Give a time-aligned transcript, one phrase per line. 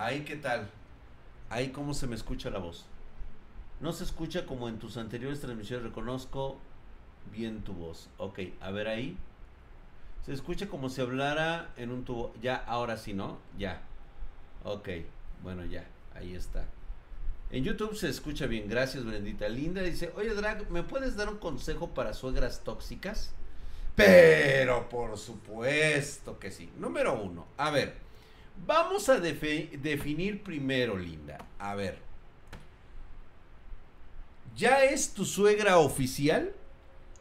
[0.00, 0.70] Ahí, ¿qué tal?
[1.50, 2.86] Ahí, ¿cómo se me escucha la voz?
[3.80, 5.84] No se escucha como en tus anteriores transmisiones.
[5.84, 6.56] Reconozco
[7.30, 8.08] bien tu voz.
[8.16, 9.18] Ok, a ver ahí.
[10.24, 12.32] Se escucha como si hablara en un tubo.
[12.40, 13.36] Ya, ahora sí, ¿no?
[13.58, 13.82] Ya.
[14.64, 14.88] Ok,
[15.42, 15.84] bueno, ya.
[16.14, 16.64] Ahí está.
[17.50, 18.70] En YouTube se escucha bien.
[18.70, 19.50] Gracias, Brendita.
[19.50, 23.34] Linda dice, oye, Drag, ¿me puedes dar un consejo para suegras tóxicas?
[23.96, 26.72] Pero por supuesto que sí.
[26.78, 27.44] Número uno.
[27.58, 28.08] A ver,
[28.66, 31.38] vamos a definir primero, Linda.
[31.58, 31.98] A ver.
[34.56, 36.52] ¿Ya es tu suegra oficial?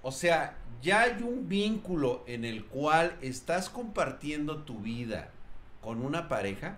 [0.02, 5.32] O sea, ya hay un vínculo en el cual estás compartiendo tu vida
[5.82, 6.78] con una pareja.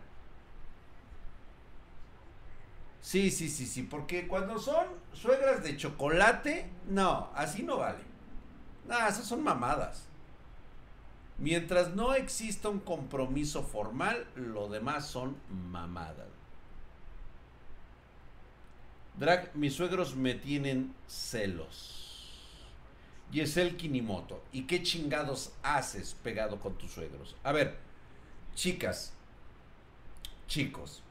[3.01, 8.03] Sí, sí, sí, sí, porque cuando son suegras de chocolate, no, así no vale.
[8.87, 10.07] No, esas son mamadas.
[11.41, 16.29] Mientras no exista un compromiso formal, lo demás son mamadas.
[19.17, 22.29] Drag, mis suegros me tienen celos.
[23.31, 24.43] Y es el Kinimoto.
[24.53, 27.35] ¿Y qué chingados haces pegado con tus suegros?
[27.43, 27.75] A ver,
[28.53, 29.11] chicas,
[30.47, 31.01] chicos.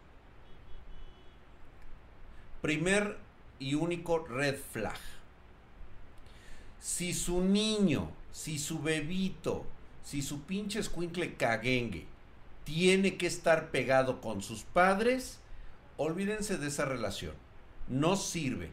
[2.63, 3.19] Primer
[3.59, 5.01] y único red flag.
[6.79, 9.67] Si su niño, si su bebito,
[10.11, 12.07] si su pinche escuincle caguengue
[12.65, 15.39] tiene que estar pegado con sus padres,
[15.97, 17.35] olvídense de esa relación.
[17.89, 18.73] No sirve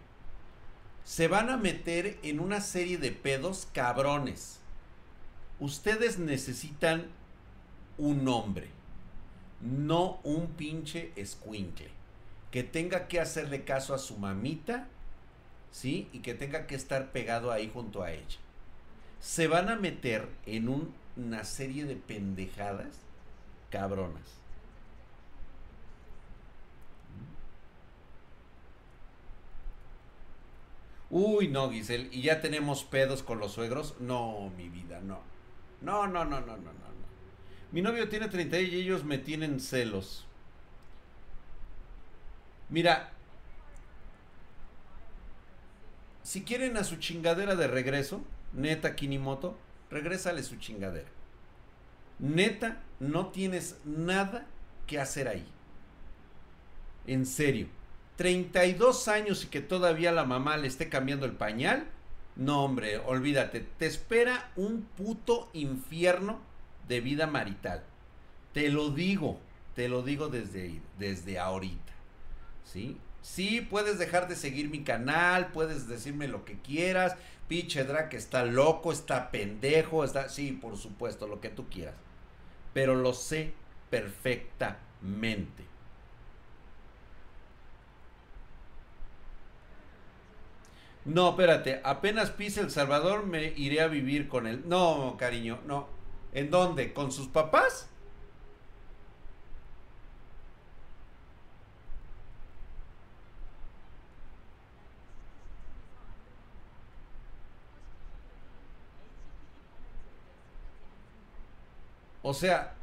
[1.03, 4.59] se van a meter en una serie de pedos cabrones.
[5.59, 7.05] Ustedes necesitan
[7.99, 8.67] un hombre,
[9.61, 11.91] no un pinche escuincle,
[12.49, 14.87] que tenga que hacerle caso a su mamita,
[15.71, 16.09] ¿sí?
[16.13, 18.39] Y que tenga que estar pegado ahí junto a ella.
[19.19, 20.67] Se van a meter en
[21.17, 22.99] una serie de pendejadas
[23.69, 24.37] cabronas.
[31.09, 33.95] Uy, no, Giselle, ¿y ya tenemos pedos con los suegros?
[33.99, 35.21] No, mi vida, no.
[35.81, 36.87] No, no, no, no, no, no.
[37.71, 40.25] Mi novio tiene 30 y ellos me tienen celos.
[42.69, 43.11] Mira,
[46.23, 48.21] si quieren a su chingadera de regreso,
[48.53, 49.57] neta Kinimoto,
[49.89, 51.09] regrésale su chingadera.
[52.19, 54.45] Neta, no tienes nada
[54.85, 55.45] que hacer ahí.
[57.05, 57.67] En serio.
[58.17, 61.85] 32 años y que todavía la mamá le esté cambiando el pañal,
[62.35, 66.39] no hombre, olvídate, te espera un puto infierno
[66.87, 67.83] de vida marital.
[68.53, 69.39] Te lo digo,
[69.75, 71.93] te lo digo desde, desde ahorita.
[72.63, 72.97] ¿Sí?
[73.21, 77.15] Sí, puedes dejar de seguir mi canal, puedes decirme lo que quieras.
[77.47, 80.29] Pinche Drake está loco, está pendejo, está.
[80.29, 81.95] Sí, por supuesto, lo que tú quieras.
[82.73, 83.53] Pero lo sé
[83.89, 85.65] perfectamente.
[91.05, 94.63] No, espérate, apenas pise El Salvador me iré a vivir con él.
[94.65, 95.87] No, cariño, no.
[96.33, 96.91] ¿En dónde?
[96.93, 97.89] ¿Con sus papás?
[112.27, 112.73] O sea,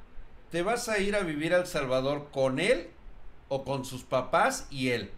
[0.51, 2.89] ¿te vas a ir a vivir a El Salvador con él
[3.49, 5.11] o con sus papás y él?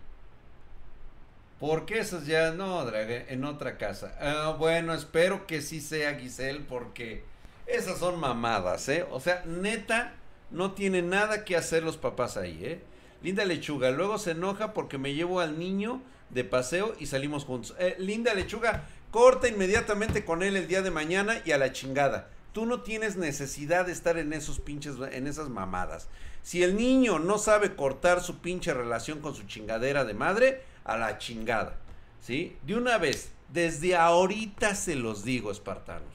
[1.61, 4.17] Porque esas ya no, Drag, en otra casa.
[4.21, 7.23] Ah, bueno, espero que sí sea Giselle, porque
[7.69, 9.07] esas son mamadas, ¿eh?
[9.13, 10.15] O sea, neta,
[10.51, 12.81] no tiene nada que hacer los papás ahí, ¿eh?
[13.23, 17.77] Linda Lechuga, luego se enoja porque me llevo al niño de paseo y salimos juntos.
[17.79, 22.31] Eh, Linda Lechuga, corta inmediatamente con él el día de mañana y a la chingada.
[22.57, 26.09] Tú no tienes necesidad de estar en esos pinches, en esas mamadas.
[26.43, 30.97] Si el niño no sabe cortar su pinche relación con su chingadera de madre, a
[30.97, 31.77] la chingada.
[32.23, 32.57] ¿Sí?
[32.63, 36.15] De una vez, desde ahorita se los digo, espartanos.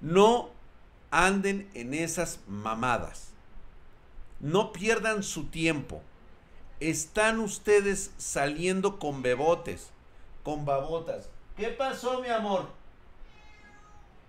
[0.00, 0.50] No
[1.10, 3.30] anden en esas mamadas.
[4.38, 6.02] No pierdan su tiempo.
[6.78, 9.90] Están ustedes saliendo con bebotes,
[10.44, 11.28] con babotas.
[11.56, 12.68] ¿Qué pasó, mi amor?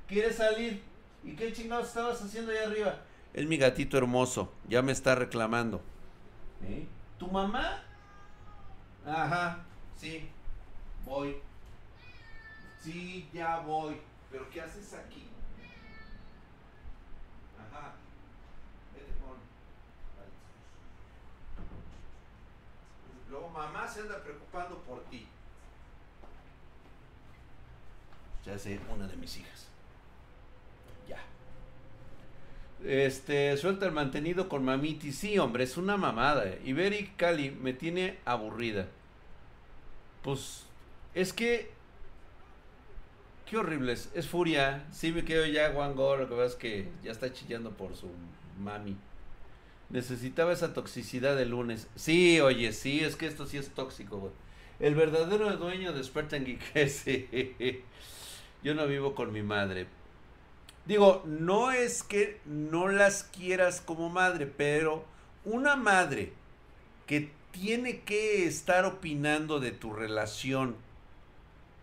[0.08, 0.95] ¿Quieres salir?
[1.26, 3.02] ¿Y qué chingados estabas haciendo ahí arriba?
[3.34, 5.82] Es mi gatito hermoso, ya me está reclamando.
[6.64, 6.88] ¿Eh?
[7.20, 7.82] ¿Tu mamá
[9.06, 9.60] Ajá,
[9.96, 10.28] sí,
[11.06, 11.38] voy.
[12.82, 14.02] Sí, ya voy.
[14.32, 15.28] Pero ¿qué haces aquí?
[17.60, 17.94] Ajá.
[18.94, 19.38] Vete con.
[23.30, 25.28] Luego mamá se anda preocupando por ti.
[28.44, 29.68] Ya sé, una de mis hijas.
[31.08, 31.18] Ya.
[32.84, 35.12] Este, suelta el mantenido con mamiti.
[35.12, 36.46] Sí, hombre, es una mamada.
[36.66, 38.88] Iberi Cali me tiene aburrida.
[40.22, 40.66] Pues,
[41.14, 41.72] es que.
[43.50, 44.28] Qué horrible es.
[44.28, 44.86] Furia.
[44.92, 46.18] Sí, me quedo ya One Go.
[46.18, 48.10] Lo que pasa es que ya está chillando por su
[48.60, 48.98] mami.
[49.90, 51.88] Necesitaba esa toxicidad de lunes.
[51.96, 54.34] Sí, oye, sí, es que esto sí es tóxico, güey.
[54.80, 56.74] El verdadero dueño de Spartan Geek.
[58.64, 59.88] Yo no vivo con mi madre.
[60.86, 65.04] Digo, no es que no las quieras como madre, pero
[65.44, 66.32] una madre
[67.08, 70.76] que tiene que estar opinando de tu relación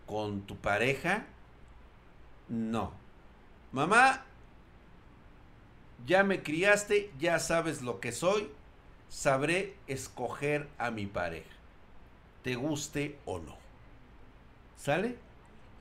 [0.05, 1.25] con tu pareja,
[2.47, 2.93] no.
[3.71, 4.23] Mamá,
[6.05, 8.49] ya me criaste, ya sabes lo que soy,
[9.09, 11.49] sabré escoger a mi pareja,
[12.43, 13.57] te guste o no.
[14.77, 15.17] ¿Sale?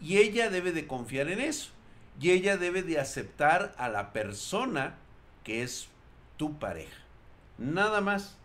[0.00, 1.70] Y ella debe de confiar en eso.
[2.20, 4.96] Y ella debe de aceptar a la persona
[5.44, 5.88] que es
[6.36, 6.96] tu pareja.
[7.58, 8.36] Nada más.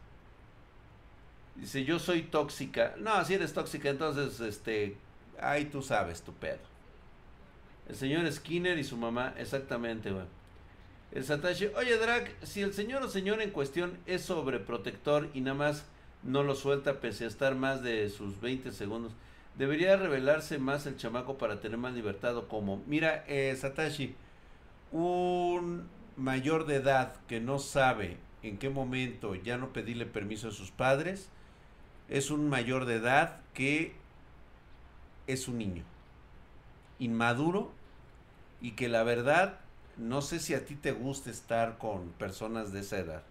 [1.55, 2.95] Dice, yo soy tóxica.
[2.99, 4.95] No, si eres tóxica, entonces, este,
[5.39, 6.59] ahí tú sabes tu pedo.
[7.89, 10.25] El señor Skinner y su mamá, exactamente, güey.
[11.11, 15.55] El Satashi, oye Drag, si el señor o señora en cuestión es sobreprotector y nada
[15.55, 15.85] más
[16.21, 19.13] no lo suelta pese a estar más de sus 20 segundos,
[19.57, 22.83] debería revelarse más el chamaco para tener más libertad o como.
[22.87, 24.15] Mira, eh, Satashi,
[24.91, 30.51] un mayor de edad que no sabe en qué momento ya no pedirle permiso a
[30.51, 31.29] sus padres,
[32.09, 33.93] es un mayor de edad que
[35.25, 35.83] es un niño,
[36.99, 37.71] inmaduro
[38.61, 39.59] y que la verdad
[39.97, 43.23] no sé si a ti te gusta estar con personas de esa edad.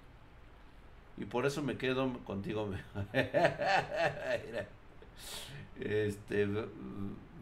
[1.16, 2.68] Y por eso me quedo contigo.
[5.80, 6.48] este,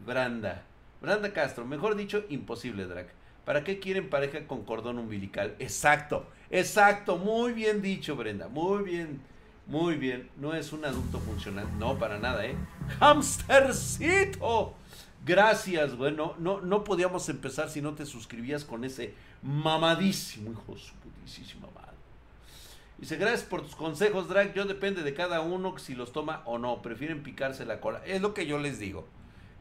[0.05, 0.63] Branda.
[1.01, 3.13] Branda Castro, mejor dicho, imposible, Drac.
[3.45, 5.55] ¿Para qué quieren pareja con cordón umbilical?
[5.59, 9.21] Exacto, exacto, muy bien dicho, Brenda, muy bien,
[9.67, 10.29] muy bien.
[10.37, 12.55] No es un adulto funcional, no, para nada, ¿eh?
[12.99, 14.73] ¡Hamstercito!
[15.25, 20.93] Gracias, bueno, no, no podíamos empezar si no te suscribías con ese mamadísimo hijo su
[20.95, 21.84] putísima madre.
[22.97, 24.53] Dice, gracias por tus consejos, Drag.
[24.53, 26.81] Yo depende de cada uno si los toma o no.
[26.81, 28.01] Prefieren picarse la cola.
[28.05, 29.05] Es lo que yo les digo.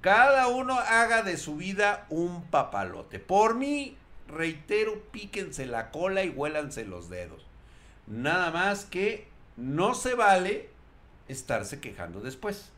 [0.00, 3.19] Cada uno haga de su vida un papalote.
[3.19, 3.96] Por mí,
[4.28, 7.46] reitero, píquense la cola y huélanse los dedos.
[8.06, 9.26] Nada más que
[9.56, 10.69] no se vale
[11.28, 12.70] estarse quejando después.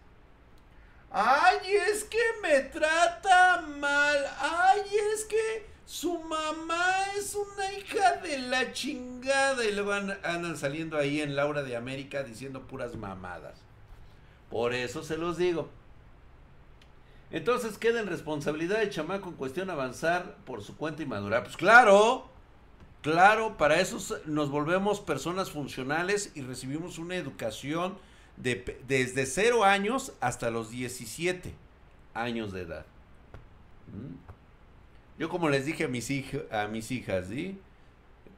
[1.11, 1.59] Ay,
[1.89, 4.17] es que me trata mal.
[4.39, 4.81] Ay,
[5.13, 5.36] es que
[8.27, 9.65] de la chingada.
[9.65, 13.61] Y luego andan saliendo ahí en Laura de América diciendo puras mamadas.
[14.51, 15.69] Por eso se los digo.
[17.31, 21.43] Entonces queda en responsabilidad de chamaco en cuestión avanzar por su cuenta y madurar.
[21.43, 22.29] Pues claro,
[23.03, 27.99] claro, para eso nos volvemos personas funcionales y recibimos una educación
[28.37, 31.53] desde 0 años hasta los 17
[32.15, 32.87] años de edad.
[33.89, 34.15] ¿Mm?
[35.19, 36.11] Yo como les dije a mis,
[36.53, 37.59] a mis hijas, ¿sí?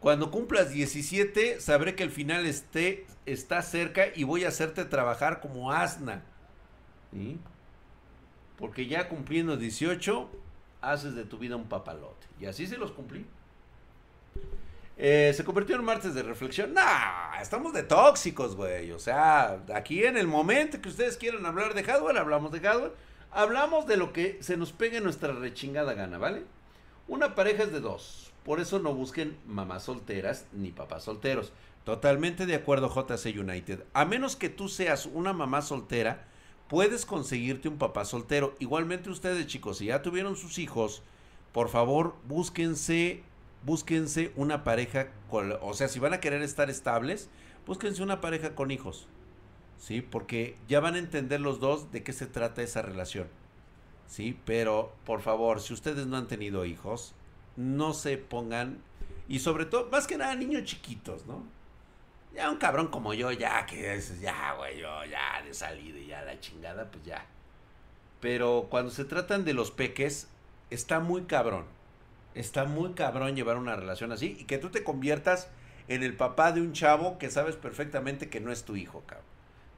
[0.00, 5.40] Cuando cumplas 17, sabré que el final esté, está cerca y voy a hacerte trabajar
[5.40, 6.22] como asna.
[8.56, 10.30] Porque ya cumpliendo 18,
[10.80, 12.26] haces de tu vida un papalote.
[12.40, 13.26] Y así se los cumplí.
[14.96, 16.74] Eh, se convirtió en martes de reflexión.
[16.74, 18.90] Nah, estamos de tóxicos, güey.
[18.92, 22.92] O sea, aquí en el momento que ustedes quieran hablar de hardware, hablamos de hardware.
[23.30, 26.44] Hablamos de lo que se nos pegue nuestra rechingada gana, ¿vale?
[27.06, 28.27] Una pareja es de dos.
[28.44, 31.52] Por eso no busquen mamás solteras ni papás solteros.
[31.84, 33.84] Totalmente de acuerdo, JC United.
[33.94, 36.26] A menos que tú seas una mamá soltera,
[36.68, 38.54] puedes conseguirte un papá soltero.
[38.58, 41.02] Igualmente ustedes, chicos, si ya tuvieron sus hijos,
[41.52, 43.22] por favor, búsquense
[43.64, 47.28] búsquense una pareja, con, o sea, si van a querer estar estables,
[47.66, 49.08] búsquense una pareja con hijos,
[49.78, 50.00] ¿sí?
[50.00, 53.28] Porque ya van a entender los dos de qué se trata esa relación,
[54.06, 54.38] ¿sí?
[54.44, 57.14] Pero, por favor, si ustedes no han tenido hijos,
[57.58, 58.78] no se pongan,
[59.28, 61.44] y sobre todo, más que nada, niños chiquitos, ¿no?
[62.34, 66.06] Ya un cabrón como yo, ya que es, ya, güey, yo ya de salida y
[66.06, 67.26] ya la chingada, pues ya.
[68.20, 70.28] Pero cuando se tratan de los peques,
[70.70, 71.66] está muy cabrón
[72.38, 75.48] está muy cabrón llevar una relación así y que tú te conviertas
[75.88, 79.26] en el papá de un chavo que sabes perfectamente que no es tu hijo, cabrón.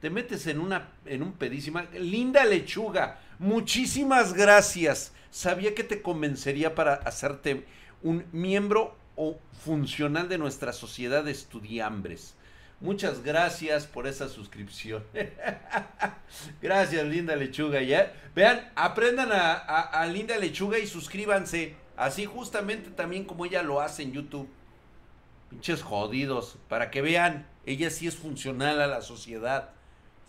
[0.01, 3.19] Te metes en una en un pedísima linda lechuga.
[3.37, 5.13] Muchísimas gracias.
[5.29, 7.65] Sabía que te convencería para hacerte
[8.01, 12.33] un miembro o funcional de nuestra sociedad de estudiambres.
[12.79, 15.03] Muchas gracias por esa suscripción.
[16.61, 17.83] gracias, Linda Lechuga.
[17.83, 18.11] ¿ya?
[18.33, 21.75] Vean, aprendan a Linda Lechuga y suscríbanse.
[21.95, 24.49] Así justamente también como ella lo hace en YouTube.
[25.51, 26.57] Pinches jodidos.
[26.67, 29.69] Para que vean, ella sí es funcional a la sociedad.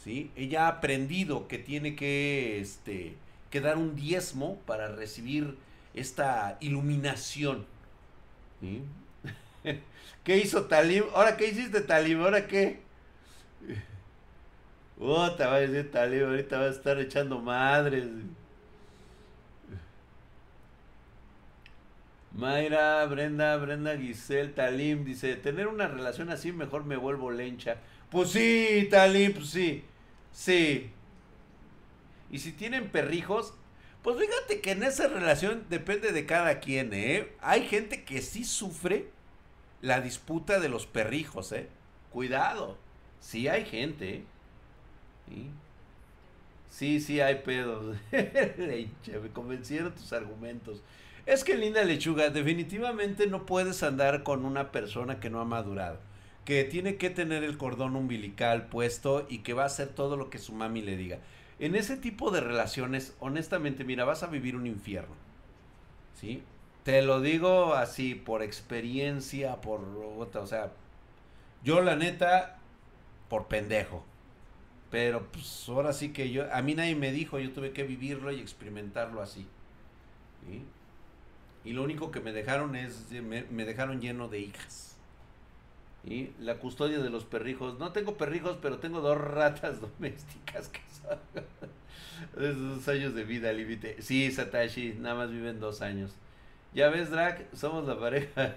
[0.06, 3.14] Ella ha aprendido que tiene que, este,
[3.50, 5.56] que dar un diezmo para recibir
[5.94, 7.66] esta iluminación.
[10.24, 11.04] ¿Qué hizo Talib?
[11.14, 12.20] ¿Ahora qué hiciste Talib?
[12.22, 12.80] ¿Ahora qué?
[14.98, 18.08] te va a decir Talib, ahorita va a estar echando madres.
[22.34, 27.76] Mayra, Brenda, Brenda, Giselle, Talim, dice, tener una relación así mejor me vuelvo lencha.
[28.10, 29.84] Pues sí, Talim, pues sí,
[30.32, 30.90] sí.
[32.30, 33.54] Y si tienen perrijos,
[34.02, 37.32] pues fíjate que en esa relación depende de cada quien, ¿eh?
[37.40, 39.10] Hay gente que sí sufre
[39.80, 41.68] la disputa de los perrijos, ¿eh?
[42.10, 42.78] Cuidado,
[43.20, 44.24] sí hay gente, ¿eh?
[46.68, 47.00] ¿Sí?
[47.00, 47.96] Sí, hay pedos.
[48.10, 50.82] me convencieron tus argumentos.
[51.26, 56.00] Es que linda lechuga, definitivamente no puedes andar con una persona que no ha madurado,
[56.44, 60.30] que tiene que tener el cordón umbilical puesto y que va a hacer todo lo
[60.30, 61.18] que su mami le diga.
[61.58, 65.14] En ese tipo de relaciones, honestamente, mira, vas a vivir un infierno.
[66.14, 66.42] ¿Sí?
[66.82, 69.80] Te lo digo así, por experiencia, por...
[69.80, 70.72] O sea,
[71.62, 72.58] yo la neta,
[73.28, 74.04] por pendejo.
[74.90, 78.32] Pero pues ahora sí que yo, a mí nadie me dijo, yo tuve que vivirlo
[78.32, 79.46] y experimentarlo así.
[80.46, 80.64] ¿Sí?
[81.64, 84.91] Y lo único que me dejaron es, me, dejaron lleno de hijas.
[86.04, 87.78] Y la custodia de los perrijos.
[87.78, 91.18] No tengo perrijos, pero tengo dos ratas domésticas que son
[92.76, 94.02] dos años de vida límite.
[94.02, 96.12] Sí, Satashi, nada más viven dos años.
[96.74, 98.54] Ya ves, Drac, somos la pareja.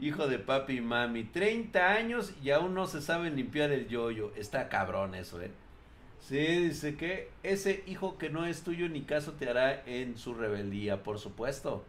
[0.00, 1.24] Hijo de papi y mami.
[1.24, 4.32] 30 años y aún no se saben limpiar el yoyo.
[4.36, 5.50] Está cabrón eso, eh.
[6.20, 10.34] Sí, dice que ese hijo que no es tuyo ni caso te hará en su
[10.34, 11.84] rebeldía, por supuesto.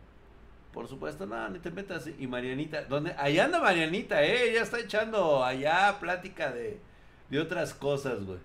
[0.74, 2.10] Por supuesto, no, ni te metas.
[2.20, 3.14] Y Marianita, ¿dónde?
[3.18, 4.52] Allá anda Marianita, ¿eh?
[4.52, 6.80] Ella está echando allá plática de,
[7.30, 8.40] de otras cosas, güey.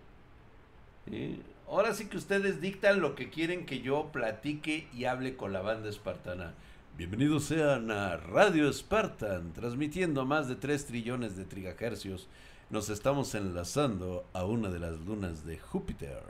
[1.69, 5.61] Ahora sí que ustedes dictan lo que quieren que yo platique y hable con la
[5.61, 6.55] banda espartana.
[6.97, 12.29] Bienvenidos sean a Radio Spartan, transmitiendo más de 3 trillones de trigahercios
[12.71, 16.23] nos estamos enlazando a una de las lunas de Júpiter,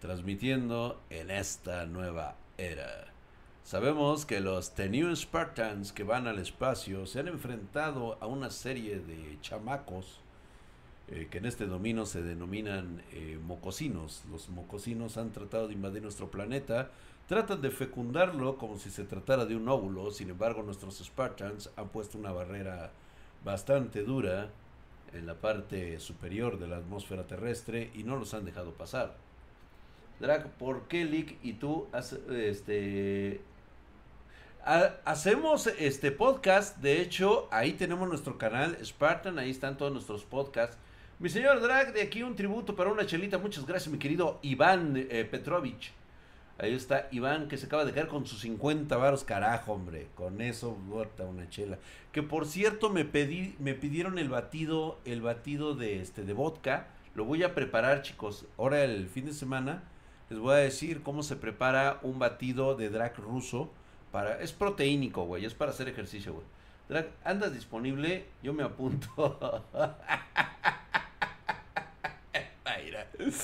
[0.00, 3.13] transmitiendo en esta nueva era.
[3.64, 8.98] Sabemos que los The Spartans que van al espacio se han enfrentado a una serie
[8.98, 10.20] de chamacos
[11.08, 14.22] eh, que en este dominio se denominan eh, mocosinos.
[14.30, 16.90] Los mocosinos han tratado de invadir nuestro planeta,
[17.26, 21.88] tratan de fecundarlo como si se tratara de un óvulo, sin embargo nuestros Spartans han
[21.88, 22.92] puesto una barrera
[23.46, 24.50] bastante dura
[25.14, 29.16] en la parte superior de la atmósfera terrestre y no los han dejado pasar.
[30.20, 31.86] Drag, ¿por qué Lick y tú
[32.30, 33.40] este
[34.64, 36.78] hacemos este podcast?
[36.78, 40.78] De hecho, ahí tenemos nuestro canal Spartan, ahí están todos nuestros podcasts.
[41.18, 43.36] Mi señor Drag, de aquí un tributo para una chelita.
[43.36, 45.92] Muchas gracias, mi querido Iván eh, Petrovich.
[46.56, 50.08] Ahí está Iván que se acaba de caer con sus 50 varos, carajo, hombre.
[50.14, 51.78] Con eso bota una chela.
[52.12, 56.88] Que por cierto me pedí, me pidieron el batido, el batido de este de vodka.
[57.14, 58.46] Lo voy a preparar, chicos.
[58.56, 59.82] Ahora el fin de semana
[60.30, 63.70] les voy a decir cómo se prepara un batido de drag ruso
[64.40, 67.04] es proteínico, güey, es para hacer ejercicio, güey.
[67.24, 68.26] ¿andas disponible?
[68.42, 69.64] Yo me apunto.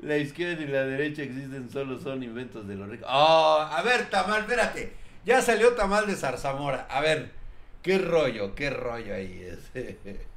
[0.00, 3.08] La izquierda y la derecha existen, solo son inventos de los ricos.
[3.10, 4.92] Oh, a ver, Tamal, espérate.
[5.24, 6.86] Ya salió Tamal de Zarzamora.
[6.88, 7.32] A ver,
[7.82, 9.58] qué rollo, qué rollo ahí es.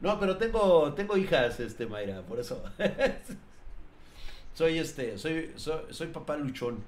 [0.00, 2.62] No, pero tengo, tengo hijas, este, Mayra, por eso.
[4.54, 6.82] Soy este, soy, soy, papá luchón.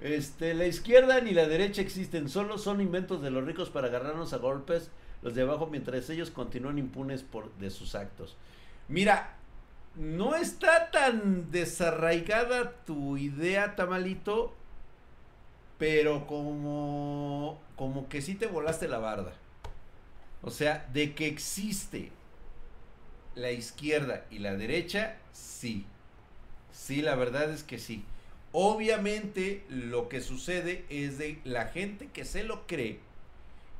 [0.00, 4.32] Este, la izquierda ni la derecha existen, solo son inventos de los ricos para agarrarnos
[4.32, 4.90] a golpes
[5.22, 8.36] los de abajo mientras ellos continúan impunes por de sus actos.
[8.88, 9.36] Mira,
[9.96, 14.54] no está tan desarraigada tu idea, Tamalito,
[15.78, 19.32] pero como, como que sí te volaste la barda.
[20.42, 22.10] O sea, de que existe
[23.34, 25.84] la izquierda y la derecha, sí.
[26.72, 28.04] Sí, la verdad es que sí.
[28.52, 32.98] Obviamente lo que sucede es de la gente que se lo cree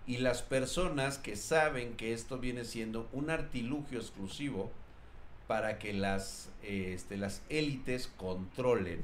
[0.06, 4.70] y las personas que saben que esto viene siendo un artilugio exclusivo
[5.46, 9.02] para que las, este, las élites controlen,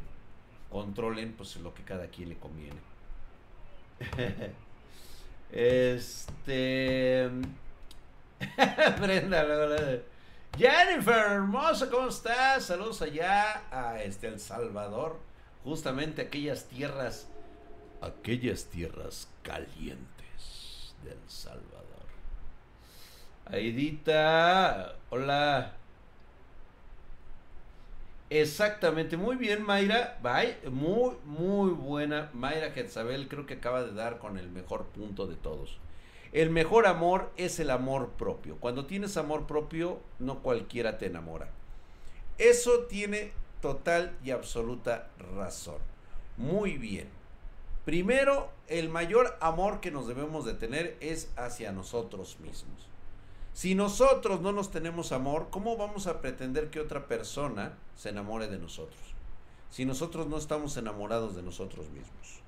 [0.71, 2.79] controlen pues lo que cada quien le conviene.
[5.53, 7.29] este...
[9.01, 9.45] Brenda,
[10.57, 12.65] Jennifer, hermosa, ¿cómo estás?
[12.65, 15.19] Saludos allá a este El Salvador.
[15.65, 17.29] justamente aquellas tierras,
[18.01, 22.07] aquellas tierras calientes del Salvador.
[23.47, 25.73] Aidita, hola.
[28.31, 32.31] Exactamente, muy bien Mayra, bye, muy, muy buena.
[32.33, 35.79] Mayra Quetzabel creo que acaba de dar con el mejor punto de todos.
[36.37, 38.59] El mejor amor es el amor propio.
[38.61, 41.49] Cuando tienes amor propio, no cualquiera te enamora.
[42.37, 45.79] Eso tiene total y absoluta razón.
[46.37, 47.09] Muy bien.
[47.87, 52.87] Primero, el mayor amor que nos debemos de tener es hacia nosotros mismos.
[53.55, 58.47] Si nosotros no nos tenemos amor, ¿cómo vamos a pretender que otra persona se enamore
[58.49, 59.01] de nosotros?
[59.71, 62.41] Si nosotros no estamos enamorados de nosotros mismos.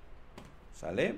[0.75, 1.17] ¿Sale?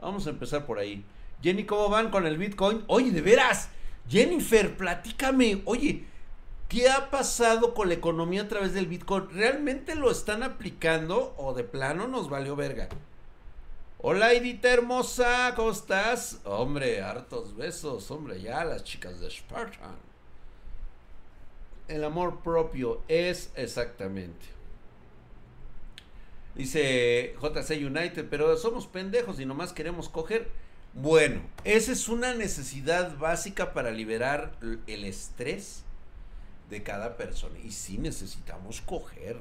[0.00, 1.04] Vamos a empezar por ahí.
[1.42, 2.84] Jenny, ¿cómo van con el Bitcoin?
[2.86, 3.70] Oye, de veras.
[4.08, 5.62] Jennifer, platícame.
[5.64, 6.04] Oye,
[6.68, 9.28] ¿qué ha pasado con la economía a través del Bitcoin?
[9.30, 12.88] ¿Realmente lo están aplicando o de plano nos valió verga?
[14.02, 16.40] Hola Edita hermosa, ¿cómo estás?
[16.44, 19.96] Hombre, hartos besos, hombre, ya las chicas de Spartan.
[21.86, 24.46] El amor propio es exactamente.
[26.54, 30.48] Dice JC United, pero somos pendejos y nomás queremos coger.
[30.92, 34.52] Bueno, esa es una necesidad básica para liberar
[34.88, 35.84] el estrés
[36.68, 37.58] de cada persona.
[37.60, 39.40] Y sí necesitamos coger.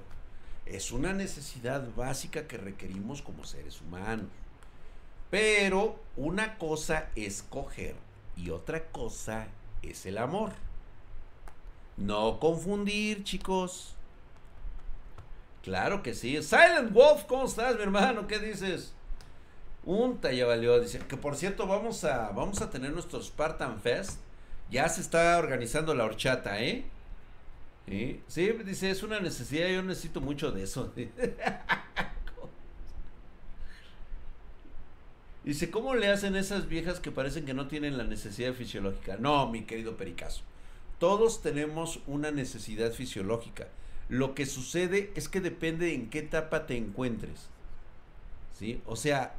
[0.66, 4.28] Es una necesidad básica que requerimos como seres humanos.
[5.32, 7.96] Pero una cosa es coger
[8.36, 9.48] y otra cosa
[9.82, 10.52] es el amor.
[11.98, 13.96] No confundir, chicos.
[15.64, 16.42] Claro que sí.
[16.42, 18.28] Silent Wolf, ¿cómo estás, mi hermano?
[18.28, 18.94] ¿Qué dices?
[19.86, 20.80] Un ya valió.
[20.80, 24.20] Dice que por cierto, vamos a, vamos a tener nuestro Spartan Fest.
[24.70, 26.86] Ya se está organizando la horchata, ¿eh?
[27.88, 29.68] Sí, sí dice, es una necesidad.
[29.70, 30.94] Yo necesito mucho de eso.
[35.44, 39.18] Dice, ¿cómo le hacen esas viejas que parecen que no tienen la necesidad fisiológica?
[39.18, 40.44] No, mi querido Pericazo.
[41.00, 43.68] Todos tenemos una necesidad fisiológica.
[44.10, 47.48] Lo que sucede es que depende en qué etapa te encuentres.
[48.60, 48.82] ¿Sí?
[48.86, 49.34] O sea,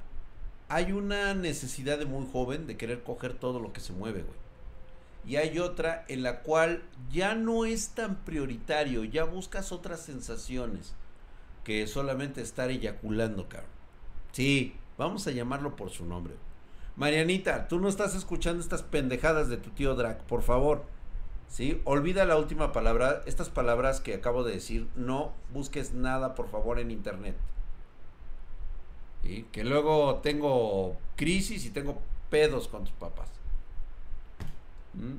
[0.70, 4.38] hay una necesidad de muy joven de querer coger todo lo que se mueve, güey.
[5.26, 10.94] Y hay otra en la cual ya no es tan prioritario, ya buscas otras sensaciones
[11.62, 13.68] que solamente estar eyaculando, cabrón.
[14.32, 16.34] Sí, Vamos a llamarlo por su nombre.
[16.94, 20.84] Marianita, tú no estás escuchando estas pendejadas de tu tío Drac, por favor.
[21.48, 21.80] ¿Sí?
[21.86, 23.22] Olvida la última palabra.
[23.24, 27.34] Estas palabras que acabo de decir, no busques nada, por favor, en internet.
[29.22, 29.46] ¿Sí?
[29.52, 33.28] Que luego tengo crisis y tengo pedos con tus papás.
[34.94, 35.16] ¿Mm?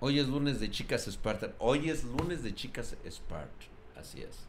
[0.00, 1.54] Hoy es lunes de chicas Spartan.
[1.58, 3.68] Hoy es lunes de chicas Spartan.
[3.96, 4.48] Así es.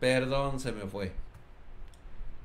[0.00, 1.12] Perdón, se me fue.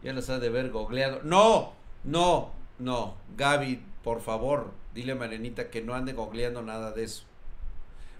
[0.03, 1.21] Ya las ha de ver googleado.
[1.23, 3.15] No, no, no.
[3.37, 7.23] Gaby, por favor, dile a Marenita que no ande googleando nada de eso.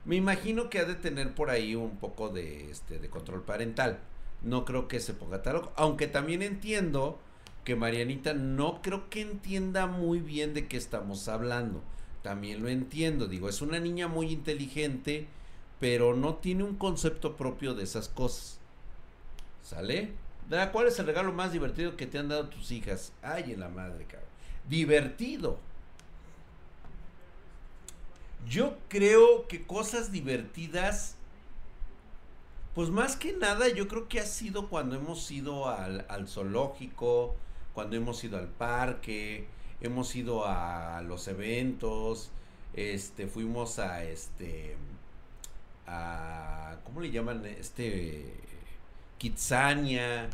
[0.06, 4.00] Me imagino que ha de tener por ahí un poco de, este, de control parental.
[4.42, 7.20] No creo que se ponga tal Aunque también entiendo
[7.64, 11.82] que Marianita no creo que entienda muy bien de qué estamos hablando.
[12.22, 13.28] También lo entiendo.
[13.28, 15.28] Digo, es una niña muy inteligente,
[15.80, 18.60] pero no tiene un concepto propio de esas cosas.
[19.62, 20.12] ¿Sale?
[20.74, 23.14] ¿Cuál es el regalo más divertido que te han dado tus hijas?
[23.22, 24.30] Ay, en la madre, cabrón.
[24.68, 25.60] Divertido.
[28.48, 31.16] Yo creo que cosas divertidas,
[32.76, 37.36] pues más que nada, yo creo que ha sido cuando hemos ido al, al zoológico,
[37.74, 39.48] cuando hemos ido al parque,
[39.82, 42.32] hemos ido a los eventos,
[42.74, 44.76] este, fuimos a este,
[45.86, 47.46] a, ¿cómo le llaman?
[47.46, 48.34] Este,
[49.18, 50.30] Kitsania,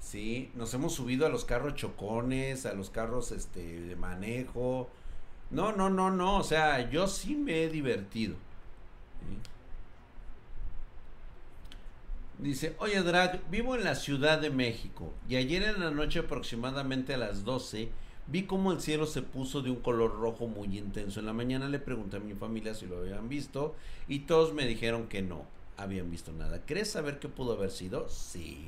[0.00, 0.50] ¿sí?
[0.54, 4.88] Nos hemos subido a los carros chocones, a los carros este, de manejo.
[5.54, 8.34] No, no, no, no, o sea, yo sí me he divertido.
[12.38, 17.14] Dice, oye Drag, vivo en la Ciudad de México y ayer en la noche aproximadamente
[17.14, 17.88] a las 12
[18.26, 21.20] vi como el cielo se puso de un color rojo muy intenso.
[21.20, 23.76] En la mañana le pregunté a mi familia si lo habían visto
[24.08, 25.44] y todos me dijeron que no
[25.76, 26.62] habían visto nada.
[26.66, 28.08] ¿Crees saber qué pudo haber sido?
[28.08, 28.58] Sí.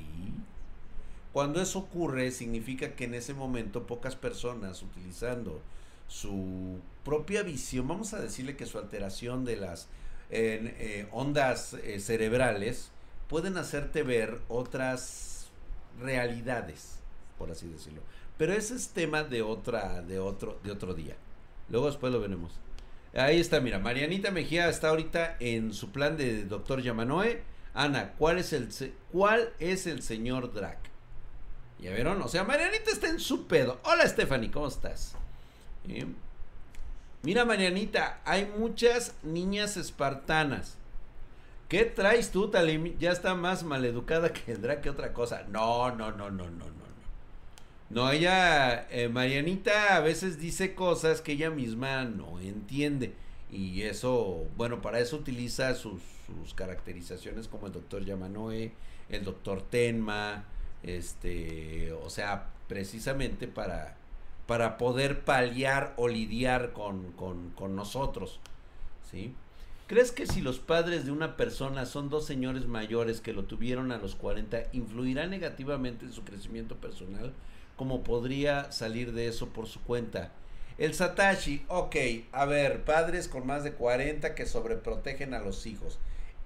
[1.33, 5.61] Cuando eso ocurre, significa que en ese momento pocas personas utilizando
[6.07, 9.87] su propia visión, vamos a decirle que su alteración de las
[10.29, 12.91] eh, ondas eh, cerebrales,
[13.27, 15.49] pueden hacerte ver otras
[15.99, 16.99] realidades,
[17.37, 18.01] por así decirlo.
[18.37, 21.15] Pero ese es tema de otra, de otro, de otro día.
[21.69, 22.51] Luego después lo veremos.
[23.13, 27.41] Ahí está, mira, Marianita Mejía está ahorita en su plan de doctor Yamanoe.
[27.73, 28.69] Ana, ¿cuál es el
[29.11, 30.77] cuál es el señor Drac?
[31.79, 32.21] ¿Ya vieron?
[32.21, 33.79] O sea, Marianita está en su pedo.
[33.83, 35.15] Hola Stephanie, ¿cómo estás?
[37.23, 40.77] Mira, Marianita, hay muchas niñas espartanas.
[41.67, 42.97] ¿Qué traes tú, Talim?
[42.97, 45.43] Ya está más maleducada que Drac que otra cosa.
[45.49, 46.87] No, no, no, no, no, no.
[47.89, 53.13] No, ella, eh, Marianita a veces dice cosas que ella misma no entiende.
[53.49, 56.01] Y eso, bueno, para eso utiliza sus,
[56.55, 58.73] caracterizaciones como el doctor Yamanoe,
[59.09, 60.43] el doctor Tenma,
[60.83, 63.95] este, o sea, precisamente para,
[64.47, 68.39] para poder paliar o lidiar con, con, con nosotros,
[69.11, 69.33] ¿sí?
[69.87, 73.91] ¿Crees que si los padres de una persona son dos señores mayores que lo tuvieron
[73.91, 77.33] a los 40, influirá negativamente en su crecimiento personal?
[77.77, 80.31] cómo podría salir de eso por su cuenta.
[80.77, 81.95] El Satashi, ok,
[82.33, 85.97] a ver, padres con más de 40 que sobreprotegen a los hijos.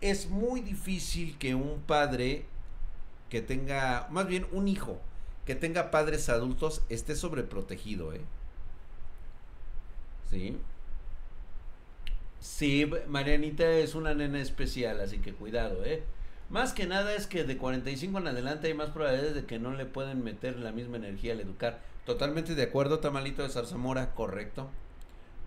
[0.02, 2.46] Es muy difícil que un padre
[3.30, 5.00] que tenga, más bien un hijo
[5.46, 8.22] que tenga padres adultos esté sobreprotegido, ¿eh?
[10.30, 10.58] Sí.
[12.40, 16.04] Sí, Marianita es una nena especial, así que cuidado, ¿eh?
[16.50, 19.74] Más que nada es que de 45 en adelante hay más probabilidades de que no
[19.74, 21.80] le pueden meter la misma energía al educar.
[22.06, 24.70] Totalmente de acuerdo, Tamalito de Zarzamora, correcto.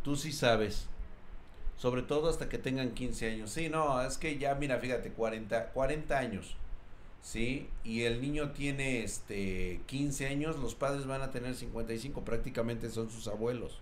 [0.03, 0.87] Tú sí sabes.
[1.77, 3.51] Sobre todo hasta que tengan 15 años.
[3.51, 6.57] Sí, no, es que ya, mira, fíjate, 40, 40 años.
[7.25, 7.69] ¿Sí?
[7.83, 13.11] Y el niño tiene este 15 años, los padres van a tener 55, prácticamente son
[13.11, 13.81] sus abuelos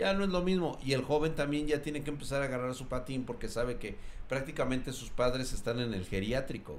[0.00, 0.78] ya no es lo mismo.
[0.82, 3.96] Y el joven también ya tiene que empezar a agarrar su patín porque sabe que
[4.28, 6.78] prácticamente sus padres están en el geriátrico.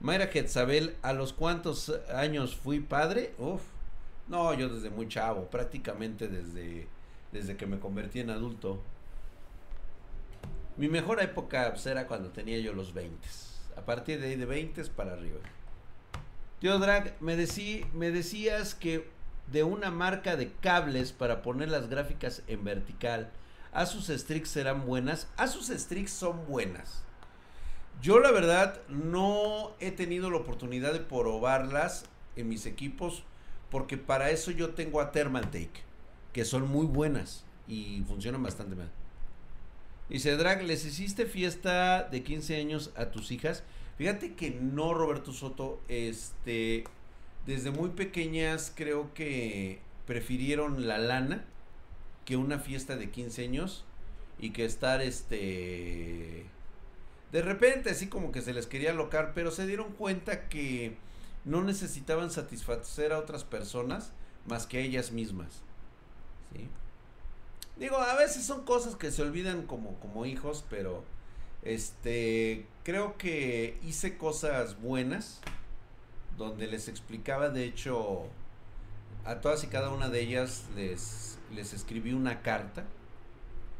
[0.00, 3.32] Mayra Quetzabel, ¿a los cuántos años fui padre?
[3.38, 3.62] Uf,
[4.28, 6.88] no, yo desde muy chavo, prácticamente desde,
[7.32, 8.82] desde que me convertí en adulto.
[10.78, 13.28] Mi mejor época pues, era cuando tenía yo los 20.
[13.76, 15.38] A partir de ahí de 20 para arriba.
[16.60, 19.08] Tío Drag, me, decí, me decías que
[19.48, 23.30] de una marca de cables para poner las gráficas en vertical.
[23.72, 25.28] Asus Strix serán buenas.
[25.36, 27.02] Asus Strix son buenas.
[28.00, 32.04] Yo la verdad no he tenido la oportunidad de probarlas
[32.36, 33.24] en mis equipos
[33.68, 35.82] porque para eso yo tengo a Thermaltake,
[36.32, 38.90] que son muy buenas y funcionan bastante mal.
[40.08, 43.62] Dice Drag, ¿les hiciste fiesta de 15 años a tus hijas?
[43.98, 46.84] Fíjate que no, Roberto Soto, este,
[47.46, 51.44] desde muy pequeñas creo que prefirieron la lana
[52.24, 53.84] que una fiesta de 15 años
[54.38, 56.44] y que estar este
[57.32, 60.96] de repente así como que se les quería locar, pero se dieron cuenta que
[61.44, 64.12] no necesitaban satisfacer a otras personas
[64.46, 65.62] más que a ellas mismas.
[66.54, 66.68] ¿sí?
[67.78, 71.04] Digo, a veces son cosas que se olvidan como, como hijos, pero
[71.62, 75.40] este creo que hice cosas buenas
[76.36, 78.26] donde les explicaba, de hecho,
[79.24, 82.84] a todas y cada una de ellas les, les escribí una carta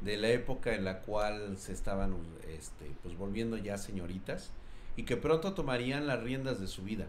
[0.03, 2.17] de la época en la cual se estaban
[2.49, 4.51] este, pues volviendo ya señoritas
[4.97, 7.07] y que pronto tomarían las riendas de su vida.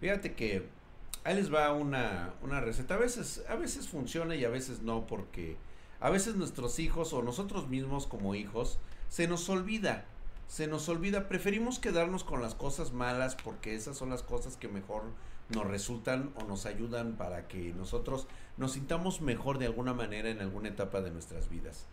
[0.00, 0.66] Fíjate que
[1.24, 2.94] ahí les va una, una receta.
[2.94, 5.56] A veces, a veces funciona y a veces no, porque
[6.00, 8.78] a veces nuestros hijos o nosotros mismos como hijos
[9.08, 10.06] se nos olvida
[10.48, 14.68] se nos olvida, preferimos quedarnos con las cosas malas porque esas son las cosas que
[14.68, 15.02] mejor
[15.48, 20.40] nos resultan o nos ayudan para que nosotros nos sintamos mejor de alguna manera en
[20.40, 21.86] alguna etapa de nuestras vidas.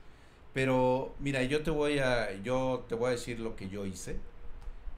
[0.54, 4.20] Pero mira, yo te voy a yo te voy a decir lo que yo hice,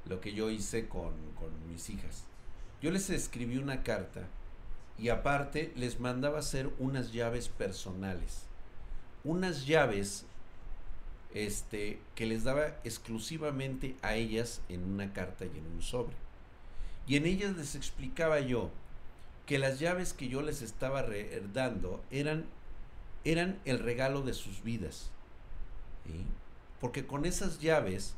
[0.05, 2.25] lo que yo hice con, con mis hijas.
[2.81, 4.27] Yo les escribí una carta
[4.97, 8.45] y aparte les mandaba hacer unas llaves personales.
[9.25, 10.25] Unas llaves
[11.33, 16.15] este, que les daba exclusivamente a ellas en una carta y en un sobre.
[17.07, 18.71] Y en ellas les explicaba yo
[19.45, 21.05] que las llaves que yo les estaba
[21.53, 22.45] dando eran,
[23.25, 25.11] eran el regalo de sus vidas.
[26.79, 28.15] Porque con esas llaves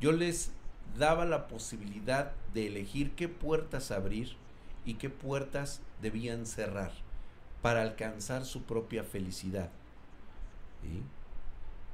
[0.00, 0.50] yo les
[0.98, 4.36] daba la posibilidad de elegir qué puertas abrir
[4.84, 6.92] y qué puertas debían cerrar
[7.62, 9.70] para alcanzar su propia felicidad.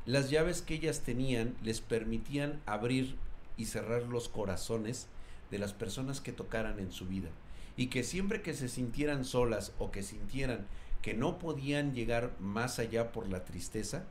[0.06, 3.16] Las llaves que ellas tenían les permitían abrir
[3.56, 5.08] y cerrar los corazones
[5.50, 7.30] de las personas que tocaran en su vida
[7.76, 10.66] y que siempre que se sintieran solas o que sintieran
[11.00, 14.04] que no podían llegar más allá por la tristeza,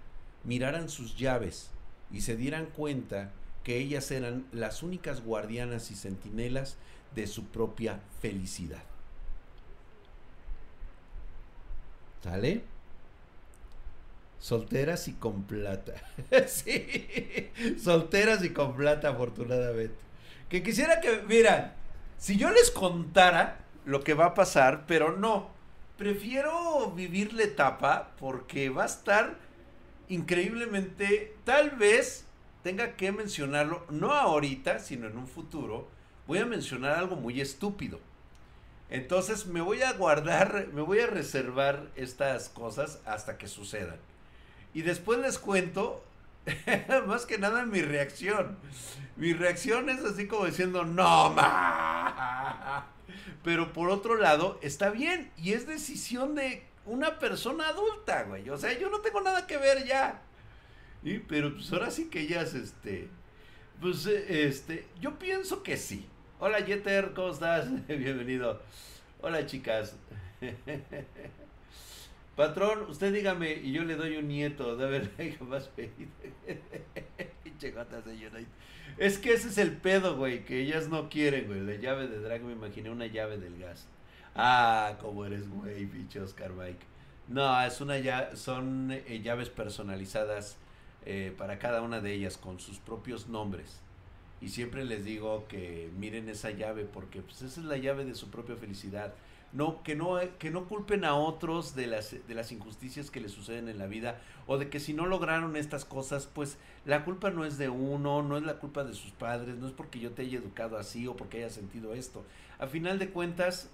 [0.44, 1.72] miraran sus llaves
[2.12, 3.32] y se dieran cuenta
[3.64, 6.78] que ellas eran las únicas guardianas y centinelas
[7.16, 8.84] de su propia felicidad.
[12.24, 12.64] ¿Sale?
[14.44, 15.94] Solteras y con plata.
[16.48, 17.50] sí,
[17.82, 19.96] solteras y con plata, afortunadamente.
[20.50, 21.72] Que quisiera que, miran,
[22.18, 25.50] si yo les contara lo que va a pasar, pero no,
[25.98, 29.38] prefiero vivir la etapa porque va a estar
[30.10, 32.26] increíblemente, tal vez
[32.64, 35.88] tenga que mencionarlo, no ahorita, sino en un futuro,
[36.28, 37.98] voy a mencionar algo muy estúpido.
[38.90, 44.00] Entonces me voy a guardar, me voy a reservar estas cosas hasta que sucedan.
[44.74, 46.04] Y después les cuento,
[47.08, 48.58] más que nada mi reacción.
[49.16, 52.88] Mi reacción es así como diciendo, no, ma.
[53.44, 55.32] Pero por otro lado, está bien.
[55.38, 58.50] Y es decisión de una persona adulta, güey.
[58.50, 60.22] O sea, yo no tengo nada que ver ya.
[61.04, 63.10] Y, pero pues ahora sí que ellas, este.
[63.80, 64.88] Pues, este.
[65.00, 66.08] Yo pienso que sí.
[66.40, 67.68] Hola, Jeter, ¿cómo estás?
[67.88, 68.62] Bienvenido.
[69.22, 69.96] Hola, chicas.
[72.36, 74.76] Patrón, usted dígame y yo le doy un nieto.
[74.76, 75.70] De verdad, más
[78.98, 81.62] Es que ese es el pedo, güey, que ellas no quieren, güey.
[81.62, 83.88] La llave de drag, me imaginé una llave del gas.
[84.36, 86.86] Ah, cómo eres, güey, pinche Oscar Mike.
[87.28, 90.58] No, es una ya, son eh, llaves personalizadas
[91.06, 93.80] eh, para cada una de ellas con sus propios nombres.
[94.42, 98.16] Y siempre les digo que miren esa llave porque pues, esa es la llave de
[98.16, 99.14] su propia felicidad
[99.54, 103.32] no, que no, que no culpen a otros de las, de las injusticias que les
[103.32, 107.30] suceden en la vida, o de que si no lograron estas cosas, pues la culpa
[107.30, 110.12] no es de uno, no es la culpa de sus padres, no es porque yo
[110.12, 112.26] te haya educado así o porque haya sentido esto.
[112.58, 113.70] A final de cuentas,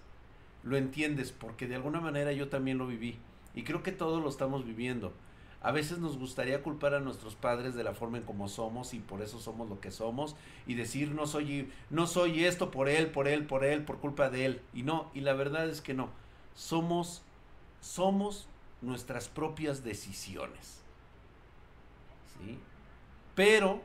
[0.63, 3.17] lo entiendes, porque de alguna manera yo también lo viví,
[3.55, 5.13] y creo que todos lo estamos viviendo.
[5.61, 8.99] A veces nos gustaría culpar a nuestros padres de la forma en como somos y
[8.99, 13.07] por eso somos lo que somos y decir no soy no soy esto por él,
[13.07, 15.93] por él, por él, por culpa de él y no, y la verdad es que
[15.93, 16.09] no.
[16.55, 17.23] Somos
[17.81, 18.47] somos
[18.81, 20.79] nuestras propias decisiones.
[22.37, 22.57] ¿Sí?
[23.35, 23.81] Pero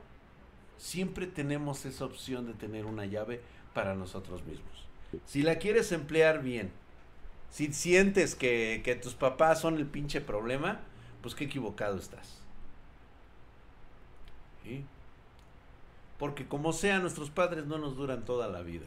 [0.78, 3.40] siempre tenemos esa opción de tener una llave
[3.72, 4.87] para nosotros mismos.
[5.26, 6.70] Si la quieres emplear bien,
[7.50, 10.80] si sientes que, que tus papás son el pinche problema,
[11.24, 12.37] pues qué equivocado estás.
[16.18, 18.84] Porque como sea, nuestros padres no nos duran toda la vida.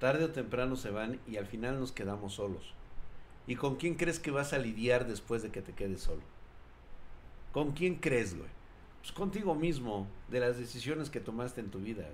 [0.00, 2.74] Tarde o temprano se van y al final nos quedamos solos.
[3.46, 6.22] ¿Y con quién crees que vas a lidiar después de que te quedes solo?
[7.52, 8.50] ¿Con quién crees, güey?
[8.98, 12.08] Pues contigo mismo, de las decisiones que tomaste en tu vida,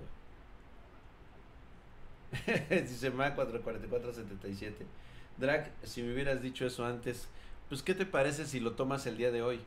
[2.69, 4.85] Dice Ma 44477.
[5.37, 7.29] Drag, si me hubieras dicho eso antes,
[7.69, 9.59] pues ¿qué te parece si lo tomas el día de hoy?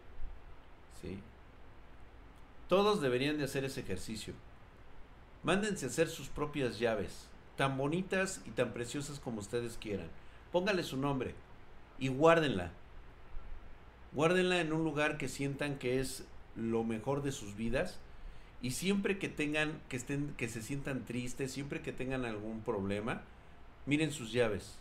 [1.00, 1.18] ¿Sí?
[2.68, 4.34] Todos deberían de hacer ese ejercicio.
[5.42, 10.08] Mándense a hacer sus propias llaves, tan bonitas y tan preciosas como ustedes quieran.
[10.52, 11.34] Póngale su nombre
[11.98, 12.70] y guárdenla.
[14.12, 16.24] Guárdenla en un lugar que sientan que es
[16.56, 17.98] lo mejor de sus vidas
[18.60, 23.22] y siempre que tengan que estén que se sientan tristes, siempre que tengan algún problema,
[23.86, 24.78] miren sus llaves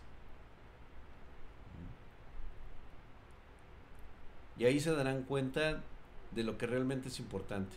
[4.58, 5.84] Y ahí se darán cuenta
[6.32, 7.76] de lo que realmente es importante.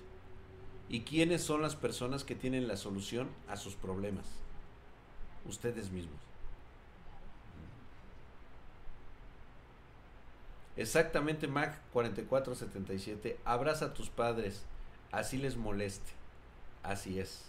[0.88, 4.26] Y quiénes son las personas que tienen la solución a sus problemas.
[5.46, 6.18] Ustedes mismos.
[10.76, 13.38] Exactamente, Mac 4477.
[13.44, 14.64] Abraza a tus padres.
[15.12, 16.12] Así les moleste.
[16.82, 17.44] Así es.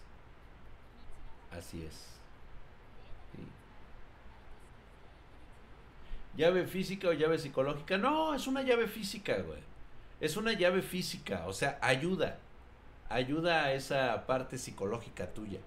[1.51, 2.20] Así es.
[6.35, 7.97] Llave física o llave psicológica.
[7.97, 9.59] No, es una llave física, güey.
[10.19, 12.37] Es una llave física, o sea, ayuda.
[13.09, 15.59] Ayuda a esa parte psicológica tuya.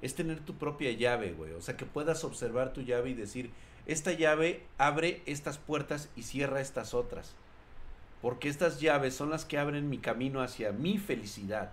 [0.00, 1.52] Es tener tu propia llave, güey.
[1.52, 3.50] O sea, que puedas observar tu llave y decir,
[3.86, 7.34] esta llave abre estas puertas y cierra estas otras.
[8.22, 11.72] Porque estas llaves son las que abren mi camino hacia mi felicidad.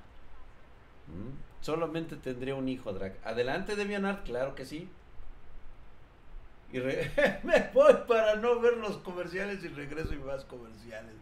[1.08, 1.64] ¿Mm?
[1.64, 3.18] Solamente tendré un hijo, Drag.
[3.24, 4.90] Adelante, Devianart, claro que sí.
[6.72, 6.80] Y
[7.44, 11.14] me voy para no ver los comerciales y regreso y más comerciales.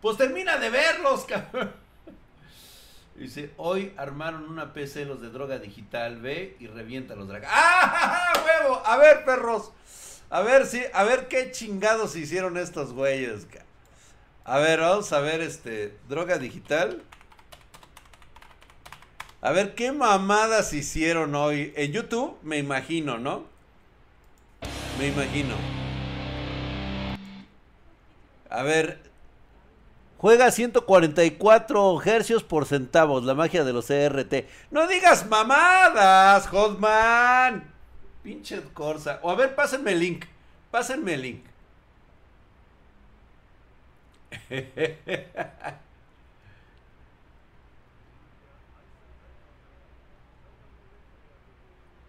[0.00, 1.72] Pues termina de verlos, cabrón.
[3.16, 7.48] Dice, hoy armaron una PC los de droga digital, ve y revienta los dragos.
[7.50, 8.82] ¡Ah, huevo!
[8.84, 9.72] A ver, perros.
[10.30, 13.46] A ver si, a ver qué chingados hicieron estos güeyes.
[14.44, 17.02] A ver, vamos a ver este droga digital.
[19.40, 23.53] A ver qué mamadas hicieron hoy en YouTube, me imagino, ¿no?
[24.98, 25.54] Me imagino.
[28.50, 29.00] A ver.
[30.18, 33.24] Juega 144 hercios por centavos.
[33.24, 34.46] La magia de los CRT.
[34.70, 37.70] No digas mamadas, Hotman.
[38.22, 39.20] Pinche Corsa.
[39.22, 40.24] O a ver, pásenme el link.
[40.70, 41.44] Pásenme el link.